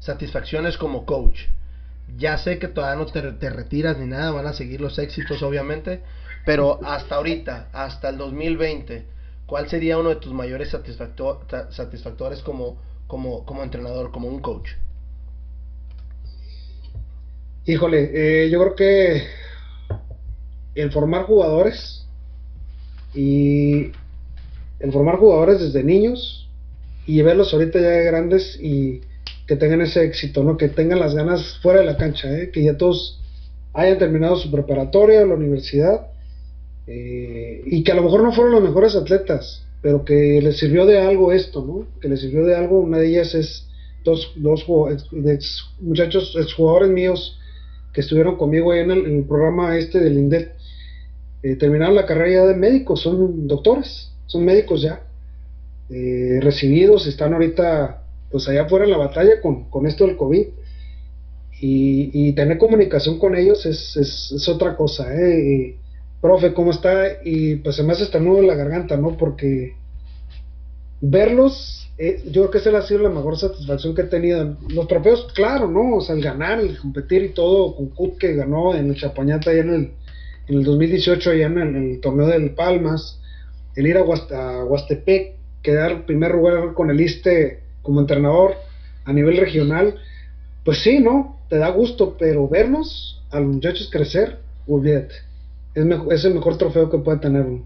[0.00, 1.42] satisfacciones como coach.
[2.16, 6.02] Ya sé que todavía no te, retiras ni nada, van a seguir los éxitos obviamente,
[6.44, 9.14] pero hasta ahorita, hasta el 2020,
[9.46, 14.70] ¿cuál sería uno de tus mayores satisfactores como, como, como entrenador, como un coach?
[17.64, 18.10] Híjole,
[18.44, 19.22] eh, yo creo que
[20.74, 22.06] el formar jugadores
[23.14, 23.90] y
[24.78, 26.48] el formar jugadores desde niños
[27.06, 29.00] y verlos ahorita ya grandes y
[29.46, 30.56] que tengan ese éxito, ¿no?
[30.56, 32.50] Que tengan las ganas fuera de la cancha, ¿eh?
[32.52, 33.20] que ya todos
[33.72, 36.08] hayan terminado su preparatoria, la universidad,
[36.86, 40.86] eh, y que a lo mejor no fueron los mejores atletas, pero que les sirvió
[40.86, 41.86] de algo esto, ¿no?
[42.00, 43.66] Que les sirvió de algo, una de ellas es
[44.04, 44.64] dos, dos
[45.26, 47.38] ex, muchachos, exjugadores míos
[47.92, 50.52] que estuvieron conmigo ahí en el, programa este del INDET,
[51.42, 55.02] eh, terminaron la carrera ya de médicos, son doctores, son médicos ya,
[55.88, 60.46] eh, recibidos, están ahorita pues allá fuera en la batalla con, con esto del COVID.
[61.58, 65.78] Y, y, tener comunicación con ellos es, es, otra cosa, ¿eh?
[66.20, 67.22] Profe, ¿cómo está?
[67.24, 69.16] Y pues se me hace hasta en la garganta, ¿no?
[69.16, 69.74] Porque
[71.00, 74.56] verlos, eh, yo creo que esa ha sido la mejor satisfacción que he tenido.
[74.68, 75.96] Los trofeos, claro, ¿no?
[75.96, 79.50] O sea, el ganar, el competir y todo, con Kut que ganó en el Chapañata
[79.50, 79.92] allá en el,
[80.48, 83.20] en el 2018, allá en el, torneo del Palmas,
[83.74, 88.54] el ir a, a Huastepec, quedar primer lugar con el ISTE como entrenador
[89.04, 89.96] a nivel regional,
[90.64, 91.40] pues sí, ¿no?
[91.48, 95.14] Te da gusto, pero vernos a los muchachos crecer, olvídate.
[95.76, 97.64] Es, es el mejor trofeo que puede tener uno.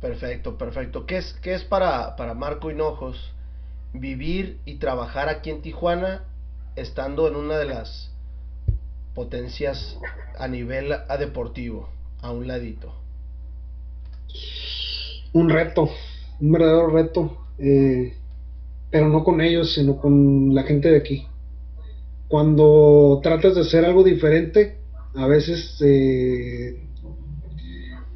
[0.00, 1.06] Perfecto, perfecto.
[1.06, 3.32] ¿Qué es, qué es para, para Marco Hinojos
[3.92, 6.24] vivir y trabajar aquí en Tijuana
[6.74, 8.10] estando en una de las
[9.14, 9.96] potencias
[10.36, 11.88] a nivel a deportivo,
[12.22, 12.92] a un ladito?
[15.32, 15.88] Un reto,
[16.40, 17.38] un verdadero reto.
[17.58, 18.14] Eh,
[18.90, 21.26] pero no con ellos, sino con la gente de aquí.
[22.26, 24.78] Cuando tratas de hacer algo diferente,
[25.18, 26.80] a veces eh,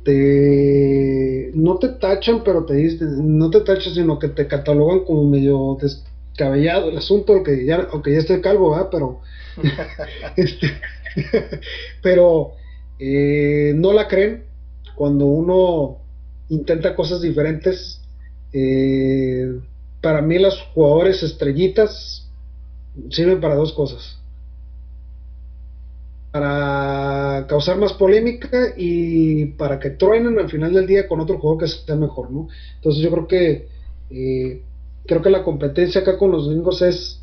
[0.04, 5.28] te, no te tachan, pero te dicen, no te tachan, sino que te catalogan como
[5.28, 9.20] medio descabellado el asunto, aunque ya, aunque ya esté calvo, pero,
[10.36, 10.68] este,
[12.02, 12.52] pero
[12.98, 14.44] eh, no la creen
[14.94, 15.98] cuando uno
[16.48, 18.00] intenta cosas diferentes
[18.52, 19.60] eh,
[20.00, 22.28] para mí los jugadores estrellitas
[23.10, 24.21] sirven para dos cosas.
[26.32, 31.58] Para causar más polémica y para que truenen al final del día con otro juego
[31.58, 32.48] que sea mejor, ¿no?
[32.76, 33.68] Entonces yo creo que
[34.10, 34.62] eh,
[35.06, 37.20] creo que la competencia acá con los gringos es,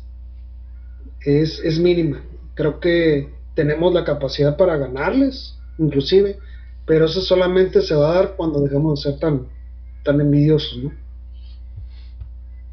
[1.20, 2.22] es, es mínima.
[2.54, 6.38] Creo que tenemos la capacidad para ganarles, inclusive,
[6.86, 9.48] pero eso solamente se va a dar cuando dejemos de ser tan,
[10.04, 10.92] tan envidiosos, ¿no?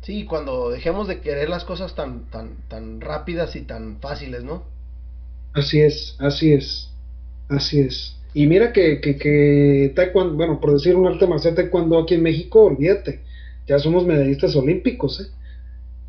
[0.02, 4.64] Sí, cuando dejemos de querer las cosas tan, tan, tan rápidas y tan fáciles, ¿no?
[5.58, 6.90] Así es, así es,
[7.50, 8.16] así es.
[8.36, 12.22] Y mira que, que, que taekwondo, bueno, por decir un arte marcial taekwondo aquí en
[12.22, 13.22] México, olvídate,
[13.66, 15.26] ya somos medallistas olímpicos, ¿eh?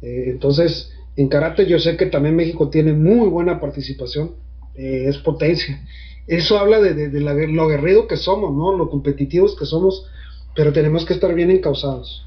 [0.02, 0.24] ¿eh?
[0.26, 4.32] entonces, en karate yo sé que también México tiene muy buena participación,
[4.74, 5.82] eh, es potencia.
[6.26, 8.76] Eso habla de, lo aguerrido que somos, ¿no?
[8.76, 10.06] Lo competitivos que somos,
[10.54, 12.26] pero tenemos que estar bien encausados.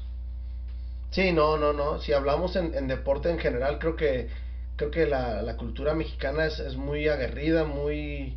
[1.12, 2.00] Sí, no, no, no.
[2.00, 4.26] Si hablamos en, deporte en general, creo que
[4.76, 8.36] creo que la, cultura mexicana es, es, muy aguerrida, muy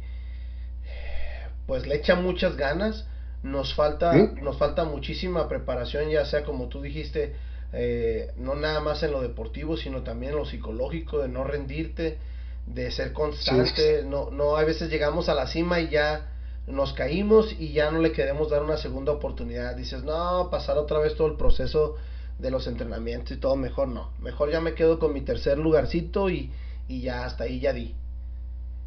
[1.65, 3.07] pues le echa muchas ganas.
[3.43, 7.35] Nos falta, nos falta muchísima preparación, ya sea como tú dijiste,
[7.73, 12.17] eh, no nada más en lo deportivo, sino también en lo psicológico, de no rendirte,
[12.65, 14.03] de ser constante.
[14.03, 16.31] No, no, a veces llegamos a la cima y ya
[16.65, 19.75] nos caímos y ya no le queremos dar una segunda oportunidad.
[19.75, 21.97] Dices, no, pasar otra vez todo el proceso
[22.39, 24.11] de los entrenamientos y todo, mejor no.
[24.19, 26.51] Mejor ya me quedo con mi tercer lugarcito y,
[26.87, 27.95] y ya hasta ahí ya di.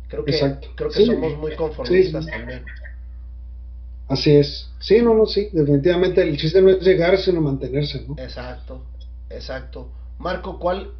[0.08, 0.32] Creo que,
[0.74, 2.64] creo que somos muy conformistas también.
[4.08, 4.70] Así es.
[4.80, 5.50] Sí, no, no, sí.
[5.52, 8.14] Definitivamente el chiste no es llegar, sino mantenerse, ¿no?
[8.18, 8.82] Exacto,
[9.28, 9.90] exacto.
[10.18, 10.92] Marco, ¿cuál,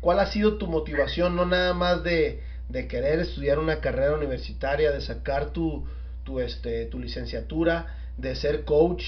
[0.00, 1.36] cuál ha sido tu motivación?
[1.36, 5.84] No nada más de, de querer estudiar una carrera universitaria, de sacar tu,
[6.24, 9.04] tu, este, tu licenciatura, de ser coach,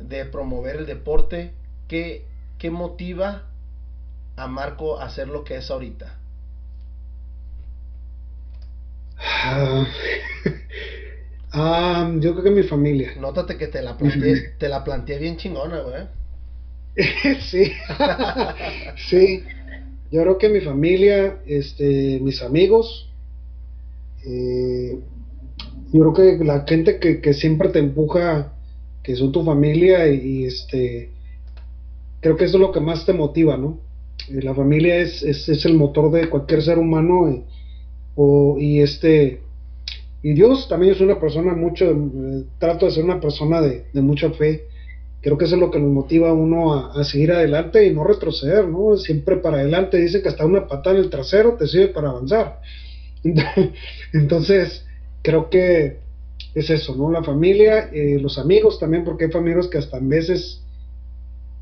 [0.00, 1.52] de promover el deporte.
[1.90, 2.22] ¿Qué,
[2.56, 3.50] qué motiva
[4.36, 6.20] a Marco a hacer lo que es ahorita?
[9.18, 9.88] Ah,
[11.52, 13.14] ah, yo creo que mi familia.
[13.18, 16.06] Nótate que te la planteé, te la planteé bien chingona, güey.
[17.40, 17.72] sí,
[19.08, 19.42] sí.
[20.12, 23.10] Yo creo que mi familia, este, mis amigos,
[24.24, 24.96] eh,
[25.92, 28.52] yo creo que la gente que, siempre te empuja,
[29.02, 31.10] que son tu familia y, este,
[32.20, 33.80] creo que eso es lo que más te motiva, ¿no?
[34.28, 37.30] Eh, la familia es, es, es el motor de cualquier ser humano.
[37.30, 37.44] Y,
[38.58, 39.40] y este
[40.22, 44.30] y Dios también es una persona mucho eh, trato de ser una persona de, mucha
[44.30, 44.64] fe
[45.22, 48.04] creo que eso es lo que nos motiva a uno a, seguir adelante y no
[48.04, 51.88] retroceder no siempre para adelante dice que hasta una patada en el trasero te sirve
[51.88, 52.60] para avanzar
[54.12, 54.84] entonces
[55.22, 55.98] creo que
[56.54, 60.08] es eso no la familia eh, los amigos también porque hay familias que hasta en
[60.08, 60.62] veces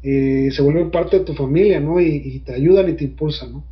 [0.03, 3.53] eh, se vuelven parte de tu familia no y, y te ayudan y te impulsan
[3.53, 3.65] no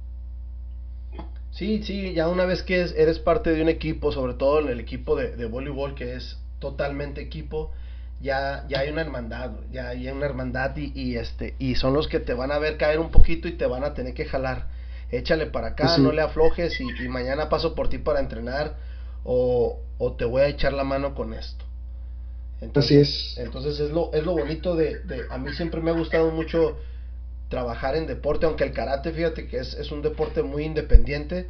[1.57, 4.79] Sí, sí, ya una vez que eres parte de un equipo, sobre todo en el
[4.79, 7.71] equipo de, de voleibol, que es totalmente equipo,
[8.21, 12.09] ya, ya hay una hermandad, ya hay una hermandad y, y, este, y son los
[12.09, 14.67] que te van a ver caer un poquito y te van a tener que jalar.
[15.11, 18.77] Échale para acá, no le aflojes y, y, mañana paso por ti para entrenar
[19.25, 21.65] o, o, te voy a echar la mano con esto.
[22.61, 23.37] Entonces, Así es.
[23.37, 26.77] Entonces es lo, es lo bonito de, de, a mí siempre me ha gustado mucho
[27.49, 31.47] trabajar en deporte, aunque el karate, fíjate que es, es un deporte muy independiente,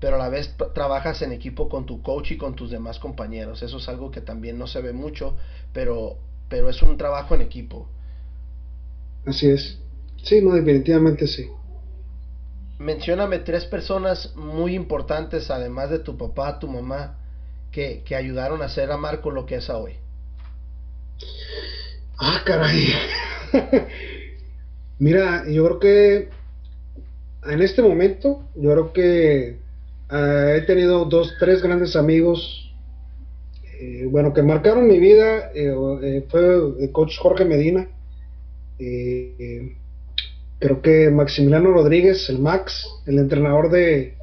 [0.00, 3.62] pero a la vez trabajas en equipo con tu coach y con tus demás compañeros.
[3.62, 5.36] Eso es algo que también no se ve mucho,
[5.72, 7.88] pero, pero es un trabajo en equipo.
[9.24, 9.78] Así es.
[10.22, 11.48] Sí, no, definitivamente sí.
[12.78, 17.14] Mencióname tres personas muy importantes, además de tu papá, tu mamá,
[17.70, 20.00] que, que ayudaron a hacer a Marco lo que es hoy.
[22.18, 22.88] Ah, caray.
[24.98, 26.28] Mira, yo creo que
[27.46, 29.56] en este momento, yo creo que
[30.10, 32.70] ah, he tenido dos, tres grandes amigos,
[33.80, 35.50] eh, bueno, que marcaron mi vida.
[35.54, 36.40] Eh, eh, fue
[36.80, 37.88] el coach Jorge Medina,
[40.58, 44.16] creo que Maximiliano Rodríguez, el Max, el entrenador de,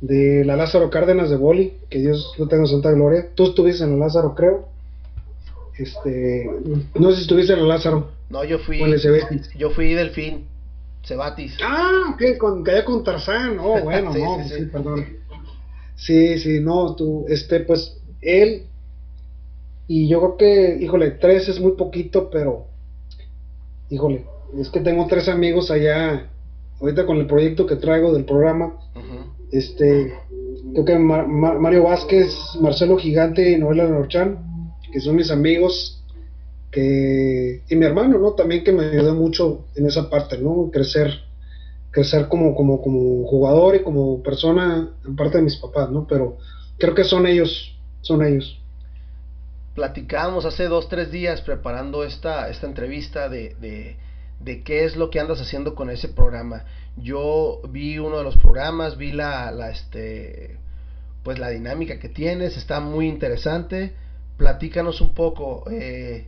[0.00, 3.28] de la Lázaro Cárdenas de Boli, que Dios lo tenga en santa gloria.
[3.34, 4.71] Tú estuviste en la Lázaro, creo.
[5.78, 6.50] Este,
[6.94, 8.10] no sé si estuviste en la Lázaro.
[8.30, 8.80] No, yo fui.
[9.56, 10.46] Yo fui Delfín.
[11.04, 11.56] Cebatis.
[11.62, 13.58] Ah, ok, con, allá con Tarzán.
[13.58, 15.04] Oh, bueno, no, sí, perdón.
[15.96, 18.66] Sí, sí, no, tú, este, pues, él.
[19.88, 22.66] Y yo creo que, híjole, tres es muy poquito, pero.
[23.90, 24.24] Híjole,
[24.58, 26.28] es que tengo tres amigos allá.
[26.80, 28.74] Ahorita con el proyecto que traigo del programa.
[29.50, 30.14] Este.
[30.72, 34.51] Creo que Mario Vázquez, Marcelo Gigante y Noela Norchan,
[34.92, 36.00] que son mis amigos
[36.70, 38.32] que, y mi hermano, ¿no?
[38.32, 40.70] También que me ayudó mucho en esa parte, ¿no?
[40.72, 41.10] Crecer,
[41.90, 46.06] crecer como, como, como jugador y como persona, en parte de mis papás, ¿no?
[46.06, 46.38] Pero
[46.78, 48.58] creo que son ellos, son ellos.
[49.74, 53.56] Platicábamos hace dos, tres días preparando esta, esta entrevista de,
[54.40, 56.64] de, qué es lo que andas haciendo con ese programa.
[56.96, 60.58] Yo vi uno de los programas, vi la este,
[61.22, 63.94] pues la dinámica que tienes, está muy interesante.
[64.36, 66.26] Platícanos un poco, eh,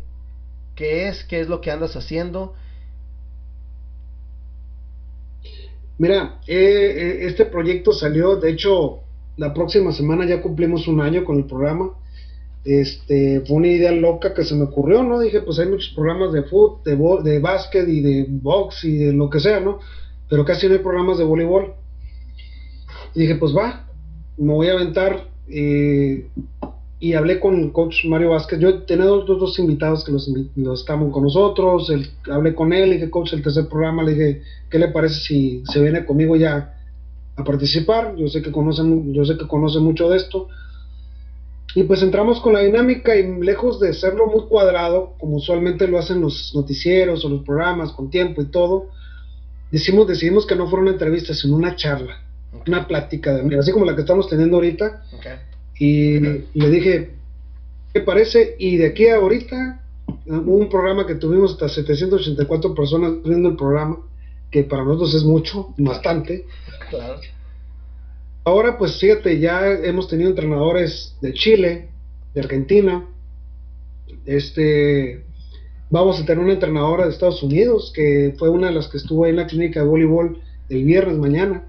[0.74, 2.54] qué es, qué es lo que andas haciendo.
[5.98, 9.00] Mira, eh, eh, este proyecto salió, de hecho,
[9.36, 11.90] la próxima semana ya cumplimos un año con el programa.
[12.64, 15.20] Este, fue una idea loca que se me ocurrió, ¿no?
[15.20, 19.12] Dije, pues hay muchos programas de fútbol, de, de básquet y de box y de
[19.12, 19.78] lo que sea, ¿no?
[20.28, 21.74] Pero casi no hay programas de voleibol.
[23.14, 23.86] Y dije, pues va,
[24.36, 25.28] me voy a aventar
[27.04, 28.58] y hablé con el coach Mario Vázquez.
[28.58, 30.26] Yo tenía dos, dos, invitados que los,
[30.56, 31.90] los estaban con nosotros.
[31.90, 35.16] El, hablé con él, le dije, coach, el tercer programa, le dije, ¿qué le parece
[35.16, 36.78] si se viene conmigo ya
[37.36, 38.16] a participar?
[38.16, 40.48] Yo sé que conocen, yo sé que conoce mucho de esto.
[41.74, 45.98] Y pues entramos con la dinámica y lejos de serlo muy cuadrado, como usualmente lo
[45.98, 48.86] hacen los noticieros o los programas con tiempo y todo,
[49.70, 52.22] decimos, decidimos que no fuera una entrevista, sino una charla,
[52.66, 55.02] una plática, de, así como la que estamos teniendo ahorita.
[55.78, 57.10] Y le dije,
[57.92, 58.56] ¿qué parece?
[58.58, 59.82] Y de aquí a ahorita,
[60.26, 63.98] hubo un programa que tuvimos hasta 784 personas viendo el programa,
[64.50, 66.46] que para nosotros es mucho, bastante.
[66.90, 67.20] Claro.
[68.44, 71.88] Ahora, pues fíjate, ya hemos tenido entrenadores de Chile,
[72.34, 73.06] de Argentina.
[74.26, 75.24] Este,
[75.88, 79.24] vamos a tener una entrenadora de Estados Unidos, que fue una de las que estuvo
[79.24, 81.66] ahí en la clínica de voleibol el viernes mañana.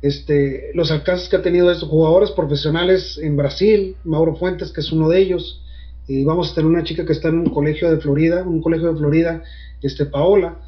[0.00, 4.92] Este, los alcances que ha tenido estos jugadores profesionales en Brasil, Mauro Fuentes, que es
[4.92, 5.62] uno de ellos.
[6.06, 8.92] Y vamos a tener una chica que está en un colegio de Florida, un colegio
[8.92, 9.42] de Florida,
[9.82, 10.58] este, Paola,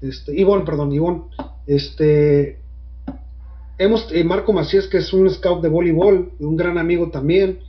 [0.00, 1.22] este, Ivonne, perdón, Ivonne,
[1.66, 2.58] este,
[3.78, 7.60] Hemos, eh, Marco Macías, que es un scout de voleibol, un gran amigo también.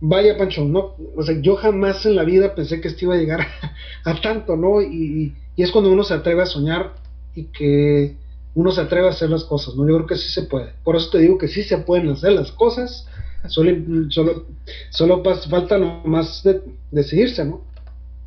[0.00, 3.18] Vaya, Pancho, no, o sea, yo jamás en la vida pensé que esto iba a
[3.18, 3.46] llegar
[4.04, 4.80] a, tanto, ¿no?
[4.80, 6.94] Y, es cuando uno se atreve a soñar
[7.34, 8.16] y que
[8.54, 9.86] uno se atreve a hacer las cosas, ¿no?
[9.88, 10.72] Yo creo que sí se puede.
[10.84, 13.06] Por eso te digo que sí se pueden hacer las cosas,
[13.48, 13.72] solo,
[14.10, 14.46] solo,
[14.90, 17.62] solo falta nomás de, decidirse, ¿no?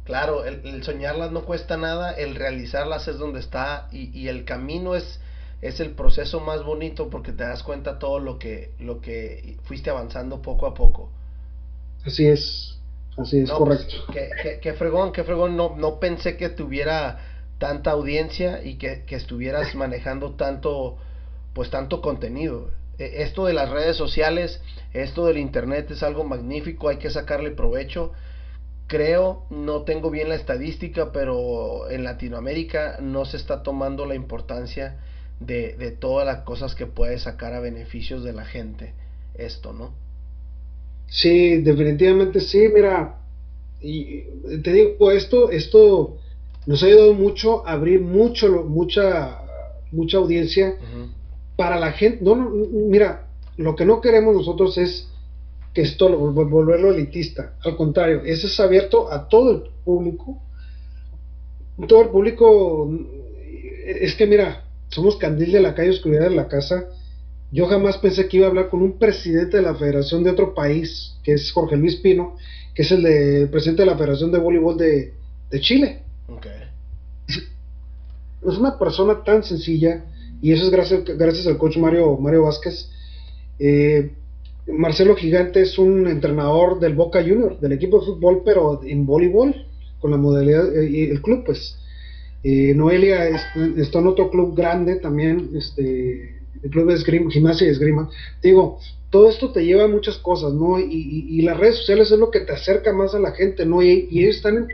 [0.05, 4.95] Claro, el, soñarlas no cuesta nada, el realizarlas es donde está y, y el camino
[4.95, 5.19] es
[5.63, 9.89] es el proceso más bonito porque te das cuenta todo lo que, lo que fuiste
[9.89, 11.09] avanzando poco a poco.
[12.05, 12.77] Así es,
[13.17, 13.95] así es, pues, correcto.
[14.61, 17.17] qué, fregón, qué fregón, no, no pensé que tuviera
[17.57, 20.97] tanta audiencia y que, estuvieras manejando tanto,
[21.53, 22.71] pues tanto contenido.
[22.99, 24.61] E, esto de las redes sociales,
[24.93, 28.11] esto del internet es algo magnífico, hay que sacarle provecho.
[28.87, 34.97] Creo, no tengo bien la estadística, pero en Latinoamérica no se está tomando la importancia
[35.39, 38.93] de, todas las cosas que puede sacar a beneficios de la gente
[39.35, 39.93] esto, ¿no?
[41.07, 43.17] Sí, definitivamente sí, mira,
[43.81, 44.21] y
[44.63, 46.17] te digo, esto, esto
[46.65, 49.39] nos ha ayudado mucho a abrir mucho, mucha,
[49.91, 50.75] mucha audiencia
[51.55, 52.23] para la gente.
[52.23, 55.07] No, no, mira, lo que no queremos nosotros es
[55.73, 57.55] que esto volverlo elitista.
[57.63, 60.41] Al contrario, eso es abierto a todo el público.
[61.87, 62.91] Todo el público,
[63.85, 66.85] es que mira, somos candil de la calle, oscuridad de la casa.
[67.51, 70.53] Yo jamás pensé que iba a hablar con un presidente de la federación de otro
[70.53, 72.35] país, que es Jorge Luis Pino,
[72.73, 75.13] que es el, de, presidente de la Federación de Voleibol de,
[75.59, 76.01] Chile.
[77.27, 80.05] Es una persona tan sencilla,
[80.41, 82.89] y eso es gracias, gracias al coach Mario, Mario Vázquez.
[83.59, 84.11] Eh,
[84.67, 89.55] Marcelo Gigante es un entrenador del Boca Junior, del equipo de fútbol, pero en voleibol,
[89.99, 91.77] con la modalidad, eh, el club, pues.
[92.43, 93.29] Eh, Noelia
[93.77, 98.09] está en otro club grande también, este, el club de esgrima, gimnasia y esgrima.
[98.41, 98.79] digo,
[99.13, 100.79] todo esto te lleva a muchas cosas, ¿no?
[100.79, 103.83] Y, las redes sociales es lo que te acerca más a la gente, ¿no?
[103.83, 104.67] Y, ellos están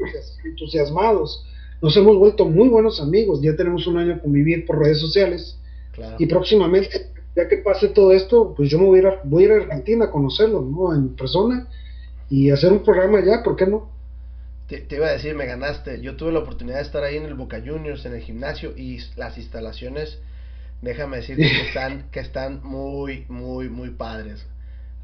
[0.46, 1.46] entusiasmados.
[1.82, 5.58] Nos hemos vuelto muy buenos amigos, ya tenemos un año convivir por redes sociales.
[6.18, 9.44] Y próximamente, ya que pase todo esto, pues yo me voy a ir a, voy
[9.44, 10.96] a, ir a Argentina a conocerlo, ¿no?
[10.96, 11.68] En persona
[12.30, 13.90] y hacer un programa allá, ¿por qué no?
[14.70, 16.00] te, iba a decir, me ganaste.
[16.00, 19.00] Yo tuve la oportunidad de estar ahí en el Boca Juniors, en el gimnasio, y
[19.18, 20.20] las instalaciones,
[20.82, 24.46] déjame decirte que están, que están muy, muy, muy padres.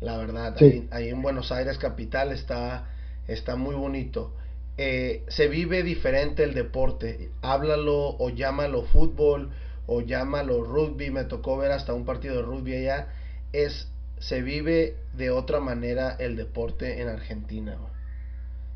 [0.01, 0.55] La verdad,
[0.91, 2.89] ahí, en Buenos Aires capital está,
[3.27, 4.33] está muy bonito.
[4.77, 7.29] Eh, se vive diferente el deporte.
[7.41, 9.51] Háblalo o llámalo fútbol
[9.87, 11.11] o llámalo rugby.
[11.11, 13.07] Me tocó ver hasta un partido de rugby allá.
[13.53, 13.87] Es,
[14.19, 17.77] se vive de otra manera el deporte en Argentina.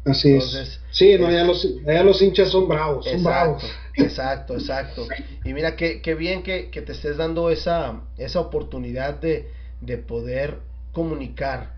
[0.06, 0.80] Así es.
[0.92, 3.64] Sí, no, allá, los, los hinchas son bravos, son bravos.
[3.96, 5.08] Exacto, exacto.
[5.44, 9.50] Y mira, qué, qué bien que, que, te estés dando esa, esa oportunidad de,
[9.82, 10.60] de poder
[10.94, 11.74] comunicar.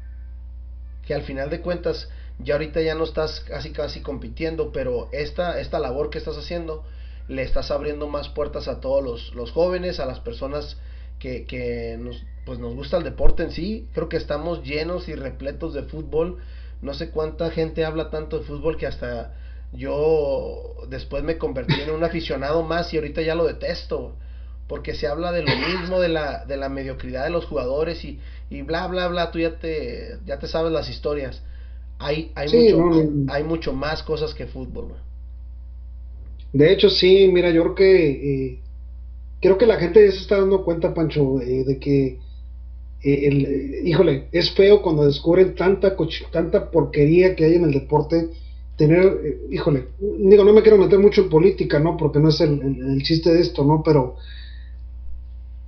[1.06, 2.10] Que al final de cuentas,
[2.40, 6.84] ya ahorita ya no estás casi casi compitiendo, pero esta, esta labor que estás haciendo,
[7.28, 10.78] le estás abriendo más puertas a todos los, los jóvenes, a las personas
[11.18, 13.88] que, que nos, pues nos gusta el deporte en sí.
[13.94, 16.38] Creo que estamos llenos y repletos de fútbol
[16.82, 19.34] no sé cuánta gente habla tanto de fútbol que hasta
[19.74, 24.16] yo después me convertí en un aficionado más y ahorita ya lo detesto
[24.68, 28.20] porque se habla de lo mismo de la de la mediocridad de los jugadores y,
[28.50, 31.42] y bla bla bla tú ya te ya te sabes las historias.
[32.00, 32.78] Hay hay mucho
[33.28, 34.96] hay mucho más cosas que fútbol
[36.54, 38.60] de hecho sí mira yo creo que eh,
[39.42, 42.20] creo que la gente ya se está dando cuenta Pancho eh, de que
[43.04, 45.96] el, híjole, es feo cuando descubren tanta,
[46.32, 48.30] tanta porquería que hay en el deporte.
[48.78, 51.98] Tener, eh, híjole, digo, no me quiero meter mucho en política, ¿no?
[51.98, 53.84] Porque no es el, el chiste de esto, ¿no?
[53.84, 54.16] Pero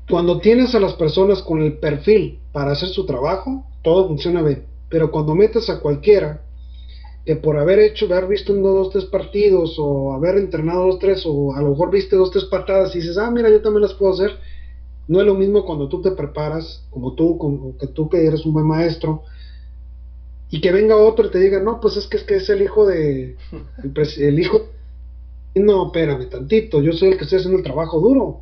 [0.09, 4.63] cuando tienes a las personas con el perfil para hacer su trabajo, todo funciona bien.
[4.89, 6.41] Pero cuando metes a cualquiera
[7.25, 11.23] que por haber hecho, haber visto uno, dos, tres partidos, o haber entrenado dos, tres,
[11.25, 13.93] o a lo mejor viste dos, tres patadas y dices, ah, mira, yo también las
[13.93, 14.37] puedo hacer.
[15.07, 18.45] No es lo mismo cuando tú te preparas, como tú, como que tú que eres
[18.45, 19.23] un buen maestro,
[20.49, 22.61] y que venga otro y te diga, no, pues es que es, que es el
[22.61, 23.35] hijo de.
[24.17, 24.69] El, hijo.
[25.55, 28.41] No, espérame tantito, yo soy el que estoy haciendo el trabajo duro.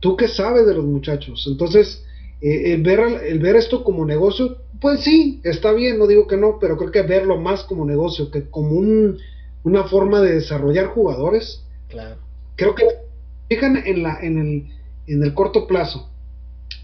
[0.00, 1.46] ¿Tú qué sabes de los muchachos?
[1.50, 2.04] Entonces,
[2.42, 6.36] eh, el, ver, el ver esto como negocio, pues sí, está bien, no digo que
[6.36, 9.18] no, pero creo que verlo más como negocio que como un,
[9.62, 11.62] una forma de desarrollar jugadores.
[11.88, 12.16] Claro.
[12.56, 12.84] Creo que
[13.48, 14.66] fijan en, la, en, el,
[15.12, 16.08] en el corto plazo.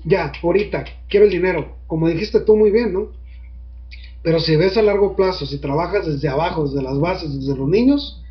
[0.05, 3.12] Ya, ahorita, quiero el dinero, como dijiste tú muy bien, ¿no?
[4.22, 7.68] Pero si ves a largo plazo, si trabajas desde abajo, desde las bases, desde los
[7.68, 8.22] niños,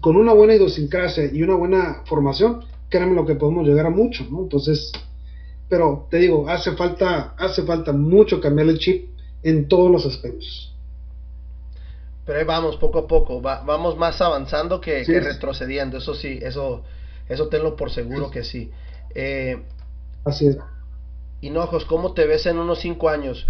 [0.00, 4.26] con una buena idiosincrasia y una buena formación, créanme lo que podemos llegar a mucho,
[4.30, 4.42] ¿no?
[4.42, 4.92] Entonces,
[5.68, 9.08] pero te digo, hace falta, hace falta mucho cambiar el chip
[9.42, 10.72] en todos los aspectos.
[12.24, 16.84] Pero ahí vamos, poco a poco, vamos más avanzando que, retrocediendo, eso sí, eso,
[17.28, 18.70] eso tenlo por seguro que sí.
[19.14, 19.62] Eh,
[20.24, 20.58] Así es.
[21.40, 23.46] Hinojos, ¿cómo te ves en unos cinco años?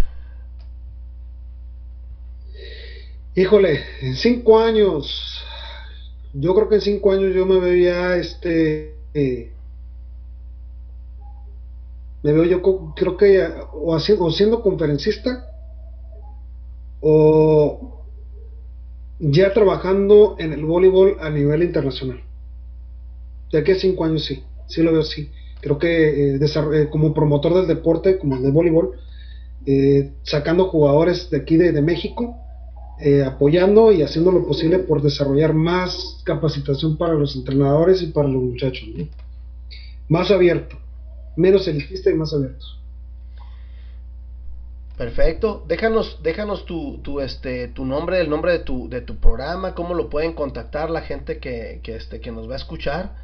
[3.35, 5.43] Híjole, en cinco años,
[6.33, 9.51] yo creo que en cinco años yo me veía este eh,
[12.23, 12.61] me veo yo
[12.95, 15.47] creo que o, haciendo, siendo conferencista
[17.01, 18.03] o
[19.19, 22.23] ya trabajando en el voleibol a nivel internacional.
[23.53, 25.29] De que cinco años sí, sí lo veo así.
[25.61, 28.91] Creo que eh, eh, como promotor del deporte, como el de voleibol,
[29.65, 32.35] eh, sacando jugadores de aquí de, México,
[33.25, 38.41] apoyando y haciendo lo posible por desarrollar más capacitación para los entrenadores y para los
[38.41, 38.87] muchachos.
[40.09, 40.77] Más abierto
[41.35, 42.65] menos elitista y más abierto
[44.97, 45.65] Perfecto.
[45.67, 49.95] Déjanos, déjanos tu, tu, este, tu nombre, el nombre de tu, de tu programa, cómo
[49.95, 53.15] lo pueden contactar la gente que, que, este, que nos va a escuchar.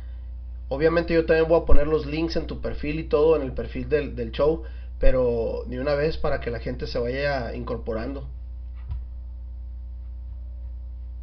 [0.70, 3.54] Obviamente yo también voy a poner los links en tu perfil y todo en el
[3.54, 4.62] perfil del, show,
[5.00, 8.28] pero de una vez para que la gente se vaya incorporando.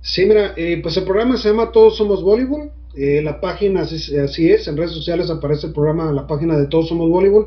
[0.00, 2.72] Sí, mira, eh, pues el programa se llama Todos Somos Voleibol.
[2.96, 6.88] Eh, la página así, es, en redes sociales aparece el programa, la página de Todos
[6.88, 7.46] Somos Voleibol.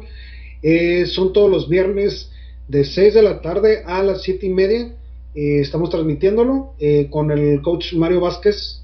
[0.62, 2.32] Eh, son todos los viernes
[2.70, 4.95] de 6 de la tarde a las 7 y media.
[5.36, 6.74] Estamos transmitiéndolo
[7.12, 8.82] con el coach Mario Vázquez,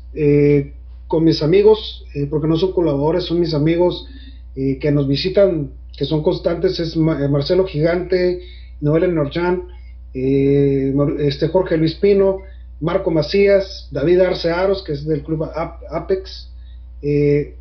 [1.07, 4.07] con mis amigos, porque no son colaboradores, son mis amigos
[4.55, 8.41] que nos visitan, que son constantes, es Marcelo Gigante,
[8.81, 9.67] Noel Norjan,
[10.13, 12.39] este Jorge Luis Pino,
[12.79, 15.47] Marco Macías, David Arce Aros, que es del club
[15.91, 16.49] Apex,
[17.01, 17.55] eh,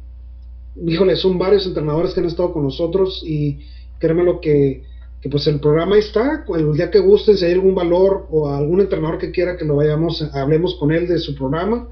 [0.87, 3.61] híjole, son varios entrenadores que han estado con nosotros y
[3.99, 4.85] créeme lo que,
[5.21, 8.81] que pues el programa está, el día que gusten, si hay algún valor o algún
[8.81, 11.89] entrenador que quiera que lo vayamos, hablemos con él de su programa,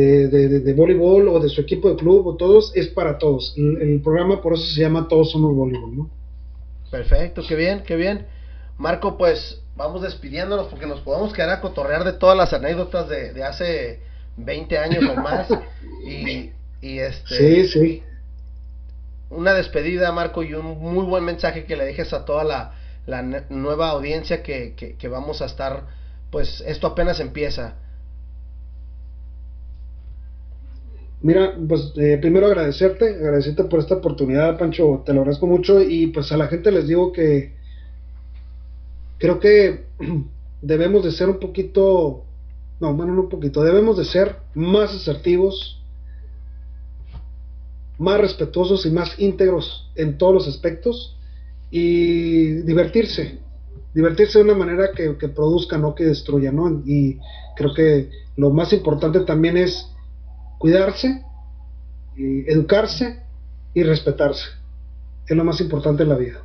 [0.00, 3.54] de, de, voleibol o de su equipo de club o todos, es para todos.
[3.56, 6.10] El, programa por eso se llama Todos Somos Voleibol, ¿no?
[6.90, 8.26] Perfecto, qué bien, qué bien.
[8.78, 13.32] Marco, pues vamos despidiéndonos porque nos podemos quedar a cotorrear de todas las anécdotas de,
[13.32, 14.00] de hace
[14.36, 15.48] 20 años o más.
[16.06, 16.50] y,
[16.82, 17.36] y este.
[17.36, 18.02] Sí, sí.
[19.30, 22.74] Una despedida, Marco, y un muy buen mensaje que le dejes a toda la,
[23.06, 25.84] la nueva audiencia que, que, vamos a estar.
[26.30, 27.76] Pues esto apenas empieza.
[31.22, 36.08] Mira, pues eh, primero agradecerte, agradecerte por esta oportunidad, Pancho, te lo agradezco mucho y
[36.08, 37.54] pues a la gente les digo que
[39.18, 39.86] creo que
[40.62, 42.26] debemos de ser un poquito
[42.80, 43.62] no, bueno, no un poquito.
[43.62, 45.82] Debemos de ser más asertivos,
[47.98, 51.16] más respetuosos y más íntegros en todos los aspectos
[51.70, 53.38] y divertirse.
[53.94, 56.82] Divertirse de una manera que, produzca, no que destruya, ¿no?
[56.84, 57.18] Y
[57.56, 59.90] creo que lo más importante también es
[60.58, 61.22] cuidarse,
[62.16, 63.22] educarse
[63.74, 64.48] y respetarse.
[65.26, 66.42] Es lo más importante en la vida.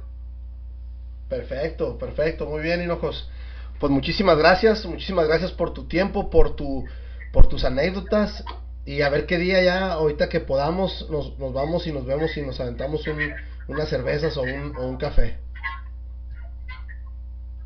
[1.29, 3.29] Perfecto, perfecto, muy bien, Hinojos
[3.81, 6.85] pues muchísimas gracias, muchísimas gracias por tu tiempo, por tu,
[7.33, 8.43] por tus anécdotas
[8.85, 12.37] y a ver qué día ya, ahorita que podamos, nos, nos vamos y nos vemos
[12.37, 13.17] y nos aventamos un,
[13.67, 15.39] unas cervezas o un, o un café.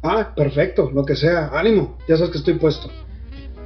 [0.02, 2.90] Ah, perfecto, lo que sea, ánimo, ya sabes que estoy puesto.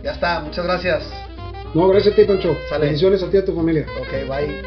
[0.02, 1.29] Ya está, muchas gracias.
[1.74, 2.58] No, gracias a ti, Pancho.
[2.80, 3.86] Bendiciones a ti y a tu familia.
[4.00, 4.62] Ok, bye.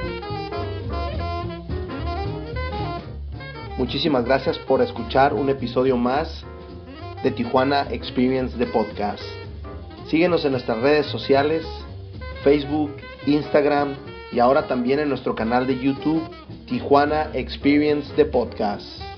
[3.77, 6.45] Muchísimas gracias por escuchar un episodio más
[7.25, 9.23] de Tijuana Experience de Podcast.
[10.09, 11.65] Síguenos en nuestras redes sociales,
[12.45, 12.95] Facebook,
[13.27, 13.97] Instagram
[14.31, 16.23] y ahora también en nuestro canal de YouTube
[16.67, 19.12] Tijuana Experience de Podcast.